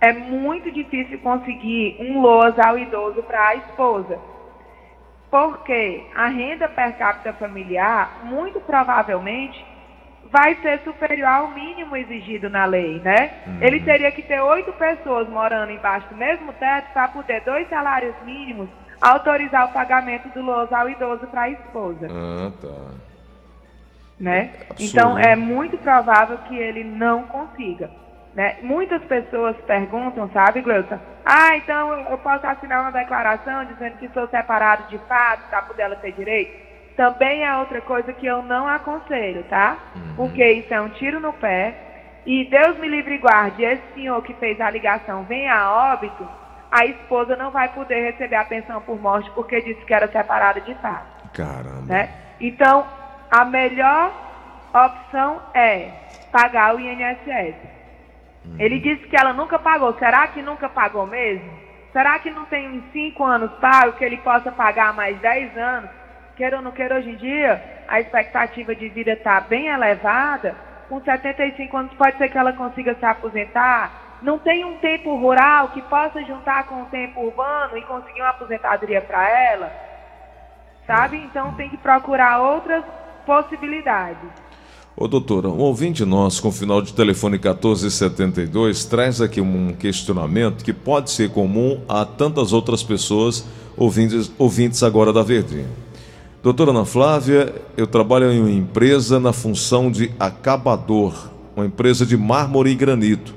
é 0.00 0.12
muito 0.12 0.70
difícil 0.70 1.18
conseguir 1.20 1.96
um 2.00 2.20
LOAS 2.20 2.58
ao 2.58 2.78
idoso 2.78 3.22
para 3.22 3.48
a 3.48 3.54
esposa. 3.56 4.18
Porque 5.30 6.06
a 6.14 6.26
renda 6.26 6.68
per 6.68 6.96
capita 6.96 7.32
familiar, 7.34 8.24
muito 8.24 8.60
provavelmente, 8.60 9.64
vai 10.32 10.54
ser 10.56 10.80
superior 10.80 11.28
ao 11.28 11.48
mínimo 11.50 11.96
exigido 11.96 12.48
na 12.48 12.64
lei, 12.64 13.00
né? 13.00 13.30
Uhum. 13.46 13.58
Ele 13.60 13.80
teria 13.80 14.10
que 14.10 14.22
ter 14.22 14.40
oito 14.40 14.72
pessoas 14.72 15.28
morando 15.28 15.70
embaixo 15.70 16.08
do 16.08 16.16
mesmo 16.16 16.52
teto 16.54 16.92
para 16.92 17.08
poder 17.08 17.42
dois 17.42 17.68
salários 17.68 18.14
mínimos 18.24 18.68
autorizar 19.00 19.66
o 19.66 19.72
pagamento 19.72 20.28
do 20.30 20.42
LOAS 20.42 20.72
ao 20.72 20.88
idoso 20.88 21.26
para 21.26 21.42
a 21.42 21.50
esposa. 21.50 22.08
Ah, 22.10 22.52
tá. 22.60 22.94
Né? 24.18 24.52
Então 24.78 25.18
é 25.18 25.34
muito 25.34 25.78
provável 25.78 26.38
que 26.48 26.56
ele 26.56 26.84
não 26.84 27.24
consiga. 27.24 27.90
Né? 28.34 28.58
Muitas 28.62 29.02
pessoas 29.04 29.56
perguntam, 29.66 30.30
sabe, 30.32 30.60
Gleuta? 30.60 31.00
Ah, 31.24 31.56
então 31.56 31.92
eu 32.10 32.18
posso 32.18 32.46
assinar 32.46 32.82
uma 32.82 32.92
declaração 32.92 33.64
dizendo 33.64 33.98
que 33.98 34.08
sou 34.10 34.28
separado 34.28 34.88
de 34.88 34.98
fato 35.06 35.48
para 35.50 35.62
poder 35.62 35.82
ela 35.82 35.96
ter 35.96 36.12
direito? 36.12 36.70
também 37.00 37.44
é 37.44 37.56
outra 37.56 37.80
coisa 37.80 38.12
que 38.12 38.26
eu 38.26 38.42
não 38.42 38.68
aconselho, 38.68 39.42
tá? 39.44 39.78
Uhum. 39.96 40.14
Porque 40.16 40.44
isso 40.44 40.74
é 40.74 40.78
um 40.82 40.90
tiro 40.90 41.18
no 41.18 41.32
pé. 41.32 41.74
E 42.26 42.44
Deus 42.44 42.78
me 42.78 42.86
livre 42.86 43.14
e 43.14 43.18
guarde, 43.18 43.62
esse 43.64 43.82
senhor 43.94 44.22
que 44.22 44.34
fez 44.34 44.60
a 44.60 44.68
ligação 44.68 45.22
venha 45.24 45.54
a 45.54 45.94
óbito, 45.94 46.28
a 46.70 46.84
esposa 46.84 47.34
não 47.36 47.50
vai 47.50 47.70
poder 47.70 48.12
receber 48.12 48.36
a 48.36 48.44
pensão 48.44 48.82
por 48.82 49.00
morte 49.00 49.30
porque 49.30 49.62
disse 49.62 49.82
que 49.86 49.94
era 49.94 50.08
separada 50.08 50.60
de 50.60 50.74
fato. 50.74 51.30
Caramba. 51.32 51.86
Né? 51.86 52.10
Então, 52.38 52.86
a 53.30 53.46
melhor 53.46 54.12
opção 54.74 55.40
é 55.54 55.92
pagar 56.30 56.74
o 56.74 56.80
INSS. 56.80 57.56
Uhum. 58.44 58.56
Ele 58.58 58.78
disse 58.80 59.06
que 59.06 59.16
ela 59.16 59.32
nunca 59.32 59.58
pagou. 59.58 59.92
Será 59.98 60.26
que 60.28 60.42
nunca 60.42 60.68
pagou 60.68 61.06
mesmo? 61.06 61.50
Será 61.92 62.18
que 62.18 62.30
não 62.30 62.44
tem 62.46 62.68
uns 62.68 62.92
5 62.92 63.24
anos 63.24 63.50
pago 63.60 63.92
que 63.92 64.04
ele 64.04 64.18
possa 64.18 64.52
pagar 64.52 64.94
mais 64.94 65.18
10 65.18 65.56
anos? 65.56 65.90
queira 66.40 66.56
ou 66.56 66.62
não 66.62 66.72
queira, 66.72 66.96
hoje 66.96 67.10
em 67.10 67.16
dia, 67.16 67.62
a 67.86 68.00
expectativa 68.00 68.74
de 68.74 68.88
vida 68.88 69.12
está 69.12 69.42
bem 69.42 69.66
elevada. 69.66 70.56
Com 70.88 70.98
75 70.98 71.76
anos, 71.76 71.92
pode 71.92 72.16
ser 72.16 72.30
que 72.30 72.38
ela 72.38 72.54
consiga 72.54 72.94
se 72.94 73.04
aposentar. 73.04 73.90
Não 74.22 74.38
tem 74.38 74.64
um 74.64 74.78
tempo 74.78 75.14
rural 75.16 75.68
que 75.68 75.82
possa 75.82 76.24
juntar 76.24 76.64
com 76.64 76.82
o 76.82 76.86
tempo 76.86 77.20
urbano 77.20 77.76
e 77.76 77.82
conseguir 77.82 78.22
uma 78.22 78.30
aposentadoria 78.30 79.02
para 79.02 79.28
ela. 79.28 79.70
Sabe? 80.86 81.18
Então, 81.18 81.54
tem 81.56 81.68
que 81.68 81.76
procurar 81.76 82.38
outras 82.38 82.82
possibilidades. 83.26 84.30
Ô 85.02 85.08
doutora, 85.08 85.48
um 85.48 85.60
ouvinte 85.60 86.04
nosso 86.04 86.42
com 86.42 86.52
final 86.52 86.82
de 86.82 86.92
telefone 86.92 87.38
1472 87.38 88.84
traz 88.84 89.22
aqui 89.22 89.40
um 89.40 89.72
questionamento 89.72 90.62
que 90.62 90.74
pode 90.74 91.10
ser 91.10 91.30
comum 91.30 91.80
a 91.88 92.04
tantas 92.04 92.52
outras 92.52 92.82
pessoas 92.82 93.46
ouvintes, 93.78 94.30
ouvintes 94.36 94.82
agora 94.82 95.10
da 95.10 95.22
Verdinha. 95.22 95.68
Doutora 96.42 96.70
Ana 96.70 96.84
Flávia, 96.84 97.50
eu 97.78 97.86
trabalho 97.86 98.30
em 98.30 98.40
uma 98.40 98.50
empresa 98.50 99.18
na 99.18 99.32
função 99.32 99.90
de 99.90 100.10
acabador, 100.20 101.30
uma 101.56 101.64
empresa 101.64 102.04
de 102.04 102.18
mármore 102.18 102.68
e 102.68 102.74
granito. 102.74 103.34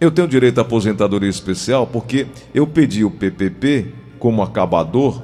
Eu 0.00 0.10
tenho 0.10 0.26
direito 0.26 0.60
à 0.60 0.62
aposentadoria 0.62 1.28
especial 1.28 1.86
porque 1.86 2.26
eu 2.54 2.66
pedi 2.66 3.04
o 3.04 3.10
PPP 3.10 3.92
como 4.18 4.40
acabador 4.40 5.22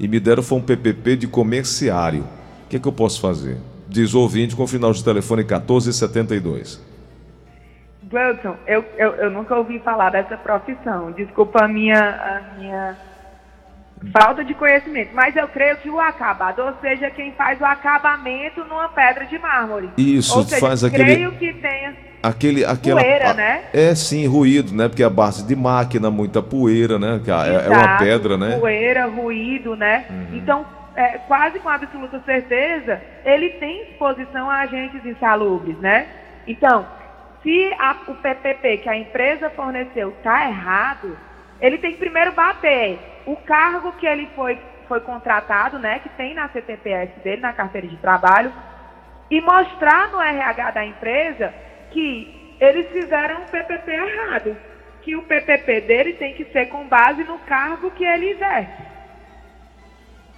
e 0.00 0.08
me 0.08 0.18
deram 0.18 0.42
foi 0.42 0.56
um 0.56 0.62
PPP 0.62 1.14
de 1.14 1.26
comerciário. 1.26 2.22
O 2.64 2.68
que, 2.70 2.76
é 2.76 2.78
que 2.78 2.88
eu 2.88 2.92
posso 2.92 3.20
fazer? 3.20 3.58
Diz 3.92 4.14
o 4.14 4.20
ouvinte 4.20 4.56
com 4.56 4.62
o 4.62 4.66
final 4.66 4.92
de 4.92 5.04
telefone 5.04 5.42
1472. 5.42 6.80
Gleudson, 8.04 8.56
eu, 8.66 8.84
eu, 8.96 9.14
eu 9.16 9.30
nunca 9.30 9.54
ouvi 9.56 9.78
falar 9.80 10.10
dessa 10.10 10.36
profissão. 10.36 11.12
Desculpa 11.12 11.64
a 11.64 11.68
minha, 11.68 11.98
a 11.98 12.58
minha 12.58 12.96
Falta 14.10 14.42
de 14.42 14.54
conhecimento. 14.54 15.10
Mas 15.14 15.36
eu 15.36 15.46
creio 15.46 15.76
que 15.76 15.88
o 15.88 16.00
acabador 16.00 16.74
seja 16.80 17.10
quem 17.10 17.32
faz 17.32 17.60
o 17.60 17.64
acabamento 17.64 18.64
numa 18.64 18.88
pedra 18.88 19.26
de 19.26 19.38
mármore. 19.38 19.90
Isso, 19.96 20.38
Ou 20.38 20.44
seja, 20.44 20.60
faz 20.60 20.82
aquele. 20.82 21.04
Creio 21.04 21.32
que 21.32 21.52
tenha. 21.54 21.94
Aquele, 22.22 22.64
aquela, 22.64 23.00
poeira, 23.00 23.30
a, 23.30 23.34
né? 23.34 23.64
É 23.72 23.94
sim, 23.94 24.26
ruído, 24.26 24.72
né? 24.72 24.88
Porque 24.88 25.02
é 25.02 25.06
a 25.06 25.10
base 25.10 25.44
de 25.44 25.56
máquina, 25.56 26.10
muita 26.10 26.40
poeira, 26.40 26.98
né? 26.98 27.20
É, 27.26 27.66
é 27.66 27.70
uma 27.70 27.98
pedra, 27.98 28.36
né? 28.36 28.58
Poeira, 28.58 29.06
ruído, 29.06 29.76
né? 29.76 30.04
Uhum. 30.08 30.36
Então, 30.38 30.66
é, 30.94 31.18
quase 31.18 31.58
com 31.60 31.68
absoluta 31.68 32.20
certeza, 32.20 33.02
ele 33.24 33.50
tem 33.50 33.82
exposição 33.82 34.50
a 34.50 34.60
agentes 34.60 35.04
insalubres, 35.04 35.78
né? 35.78 36.08
Então, 36.46 36.86
se 37.42 37.74
a, 37.78 37.96
o 38.06 38.14
PPP 38.14 38.78
que 38.78 38.88
a 38.88 38.96
empresa 38.96 39.50
forneceu 39.50 40.10
está 40.10 40.48
errado, 40.48 41.16
ele 41.60 41.78
tem 41.78 41.92
que 41.92 41.98
primeiro 41.98 42.32
bater 42.32 42.98
o 43.26 43.36
cargo 43.36 43.92
que 43.92 44.06
ele 44.06 44.26
foi, 44.34 44.58
foi 44.88 45.00
contratado, 45.00 45.78
né, 45.78 45.98
que 46.00 46.08
tem 46.10 46.34
na 46.34 46.48
CTPS 46.48 47.20
dele, 47.22 47.40
na 47.40 47.52
carteira 47.52 47.86
de 47.86 47.96
trabalho, 47.98 48.52
e 49.30 49.40
mostrar 49.40 50.10
no 50.10 50.20
RH 50.20 50.70
da 50.72 50.84
empresa 50.84 51.54
que 51.90 52.56
eles 52.60 52.90
fizeram 52.90 53.42
um 53.42 53.46
PPP 53.46 53.90
errado, 53.90 54.56
que 55.00 55.16
o 55.16 55.22
PPP 55.22 55.80
dele 55.80 56.12
tem 56.14 56.34
que 56.34 56.44
ser 56.46 56.66
com 56.66 56.86
base 56.88 57.24
no 57.24 57.38
cargo 57.38 57.90
que 57.90 58.04
ele 58.04 58.30
exerce. 58.30 58.91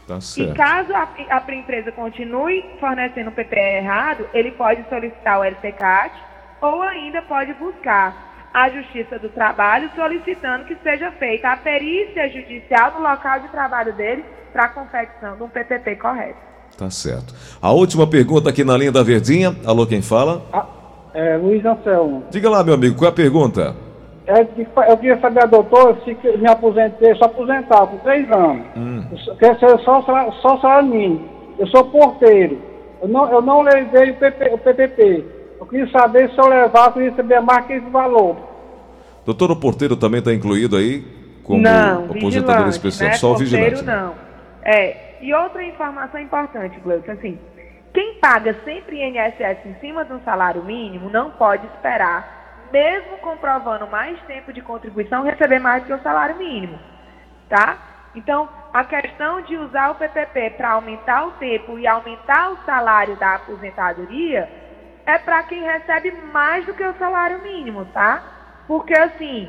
Tá 0.06 0.20
certo. 0.20 0.52
E 0.52 0.54
caso 0.54 0.92
a, 0.94 1.08
a 1.30 1.54
empresa 1.54 1.90
continue 1.92 2.64
fornecendo 2.78 3.30
o 3.30 3.32
PPP 3.32 3.56
errado, 3.56 4.26
ele 4.34 4.50
pode 4.52 4.84
solicitar 4.88 5.40
o 5.40 5.44
LTCAT 5.44 6.12
ou 6.60 6.82
ainda 6.82 7.22
pode 7.22 7.54
buscar 7.54 8.50
à 8.52 8.68
Justiça 8.68 9.18
do 9.18 9.28
Trabalho 9.30 9.90
solicitando 9.96 10.64
que 10.66 10.76
seja 10.82 11.10
feita 11.12 11.48
a 11.48 11.56
perícia 11.56 12.28
judicial 12.28 12.92
no 12.92 13.00
local 13.00 13.40
de 13.40 13.48
trabalho 13.48 13.92
dele 13.94 14.24
para 14.52 14.66
a 14.66 14.68
confecção 14.68 15.36
de 15.36 15.42
um 15.42 15.48
PPP 15.48 15.96
correto. 15.96 16.38
Tá 16.78 16.90
certo. 16.90 17.34
A 17.60 17.72
última 17.72 18.06
pergunta 18.06 18.50
aqui 18.50 18.64
na 18.64 18.76
linha 18.76 18.92
da 18.92 19.02
Verdinha. 19.02 19.56
Alô, 19.64 19.86
quem 19.86 20.02
fala? 20.02 20.42
Ah, 20.52 20.66
é 21.12 21.36
Luiz 21.36 21.64
Anselmo. 21.64 22.24
Diga 22.30 22.50
lá, 22.50 22.62
meu 22.62 22.74
amigo, 22.74 22.96
qual 22.96 23.08
é 23.08 23.12
a 23.12 23.14
pergunta? 23.14 23.76
É, 24.26 24.40
eu 24.90 24.96
queria 24.96 25.20
saber, 25.20 25.42
a 25.44 25.46
doutora, 25.46 25.98
se 26.04 26.16
me 26.38 26.48
aposentei, 26.48 27.14
sou 27.16 27.26
aposentado 27.26 27.88
por 27.88 28.00
três 28.00 28.30
anos. 28.32 28.66
Hum. 28.76 29.04
Quer 29.38 29.58
ser 29.58 29.78
só, 29.80 30.00
só 30.40 30.58
salário 30.60 30.88
mínimo. 30.88 31.28
Eu 31.58 31.66
sou 31.66 31.84
porteiro. 31.84 32.58
Eu 33.02 33.08
não, 33.08 33.30
eu 33.30 33.42
não 33.42 33.60
levei 33.60 34.10
o, 34.10 34.16
PP, 34.16 34.54
o 34.54 34.58
PPP. 34.58 35.24
Eu 35.60 35.66
queria 35.66 35.90
saber 35.90 36.30
se 36.30 36.38
eu 36.38 36.48
levasse, 36.48 36.98
eu 36.98 37.10
receber 37.10 37.40
mais 37.40 37.66
que 37.66 37.74
esse 37.74 37.90
valor. 37.90 38.36
Doutor, 39.26 39.50
o 39.50 39.56
porteiro 39.56 39.96
também 39.96 40.18
está 40.18 40.32
incluído 40.32 40.76
aí 40.76 41.04
como 41.42 41.60
não, 41.60 42.06
aposentadoria 42.06 42.70
especial? 42.70 43.10
Né? 43.10 43.16
Só 43.16 43.32
o 43.32 43.36
porteiro, 43.36 43.76
vigilante? 43.76 43.84
não. 43.84 44.14
É, 44.62 45.16
e 45.20 45.32
outra 45.34 45.62
informação 45.62 46.18
importante, 46.18 46.80
Gleuton, 46.80 47.12
assim, 47.12 47.38
quem 47.92 48.14
paga 48.14 48.56
sempre 48.64 49.02
INSS 49.02 49.66
em 49.66 49.74
cima 49.80 50.04
de 50.04 50.12
um 50.14 50.20
salário 50.20 50.64
mínimo 50.64 51.10
não 51.10 51.30
pode 51.30 51.66
esperar, 51.66 52.43
mesmo 52.74 53.18
comprovando 53.18 53.86
mais 53.86 54.20
tempo 54.22 54.52
de 54.52 54.60
contribuição, 54.60 55.22
receber 55.22 55.60
mais 55.60 55.84
que 55.84 55.92
o 55.92 56.02
salário 56.02 56.34
mínimo, 56.34 56.76
tá? 57.48 57.78
Então, 58.16 58.48
a 58.72 58.82
questão 58.82 59.40
de 59.42 59.56
usar 59.56 59.90
o 59.90 59.94
PPP 59.94 60.50
para 60.56 60.72
aumentar 60.72 61.24
o 61.24 61.32
tempo 61.32 61.78
e 61.78 61.86
aumentar 61.86 62.50
o 62.50 62.58
salário 62.66 63.14
da 63.16 63.36
aposentadoria 63.36 64.50
é 65.06 65.16
para 65.18 65.44
quem 65.44 65.62
recebe 65.62 66.10
mais 66.32 66.66
do 66.66 66.74
que 66.74 66.84
o 66.84 66.98
salário 66.98 67.40
mínimo, 67.42 67.84
tá? 67.86 68.20
Porque 68.66 68.94
assim, 68.98 69.48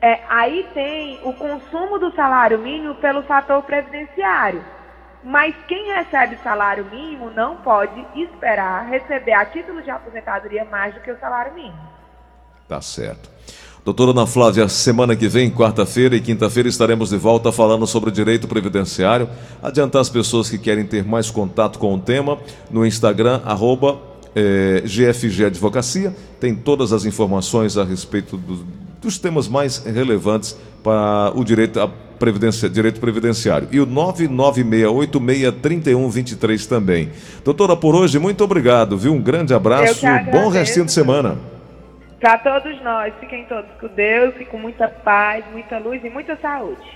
é, 0.00 0.20
aí 0.26 0.66
tem 0.72 1.20
o 1.24 1.34
consumo 1.34 1.98
do 1.98 2.10
salário 2.12 2.58
mínimo 2.58 2.94
pelo 2.94 3.22
fator 3.24 3.62
previdenciário. 3.64 4.64
Mas 5.22 5.54
quem 5.66 5.92
recebe 5.92 6.38
salário 6.42 6.86
mínimo 6.86 7.30
não 7.30 7.56
pode 7.56 8.06
esperar 8.14 8.86
receber 8.86 9.34
a 9.34 9.44
título 9.44 9.82
de 9.82 9.90
aposentadoria 9.90 10.64
mais 10.64 10.94
do 10.94 11.00
que 11.00 11.10
o 11.10 11.18
salário 11.18 11.52
mínimo. 11.52 11.95
Tá 12.68 12.80
certo. 12.80 13.36
Doutora 13.86 14.10
Ana 14.10 14.26
Flávia, 14.26 14.68
semana 14.68 15.14
que 15.14 15.28
vem, 15.28 15.48
quarta-feira 15.48 16.16
e 16.16 16.20
quinta-feira, 16.20 16.68
estaremos 16.68 17.10
de 17.10 17.16
volta 17.16 17.52
falando 17.52 17.86
sobre 17.86 18.10
direito 18.10 18.48
previdenciário. 18.48 19.28
Adiantar 19.62 20.02
as 20.02 20.10
pessoas 20.10 20.50
que 20.50 20.58
querem 20.58 20.84
ter 20.84 21.04
mais 21.04 21.30
contato 21.30 21.78
com 21.78 21.94
o 21.94 21.98
tema 21.98 22.36
no 22.68 22.84
Instagram, 22.84 23.40
arroba 23.44 23.96
eh, 24.34 24.82
GFG 24.84 25.44
Advocacia. 25.44 26.12
Tem 26.40 26.52
todas 26.52 26.92
as 26.92 27.04
informações 27.04 27.78
a 27.78 27.84
respeito 27.84 28.36
do, 28.36 28.66
dos 29.00 29.18
temas 29.18 29.46
mais 29.46 29.78
relevantes 29.78 30.56
para 30.82 31.30
o 31.36 31.44
direito, 31.44 31.78
a 31.78 31.86
previdência, 31.86 32.68
direito 32.68 32.98
previdenciário. 32.98 33.68
E 33.70 33.78
o 33.78 33.86
996863123 33.86 36.66
também. 36.66 37.10
Doutora, 37.44 37.76
por 37.76 37.94
hoje, 37.94 38.18
muito 38.18 38.42
obrigado, 38.42 38.98
viu? 38.98 39.12
Um 39.12 39.22
grande 39.22 39.54
abraço, 39.54 40.04
bom 40.32 40.48
restinho 40.48 40.86
de 40.86 40.90
semana. 40.90 41.38
Para 42.20 42.38
todos 42.38 42.80
nós, 42.82 43.14
fiquem 43.20 43.44
todos 43.44 43.70
com 43.78 43.88
Deus 43.88 44.34
e 44.40 44.44
com 44.46 44.58
muita 44.58 44.88
paz, 44.88 45.44
muita 45.52 45.78
luz 45.78 46.02
e 46.02 46.08
muita 46.08 46.34
saúde. 46.36 46.95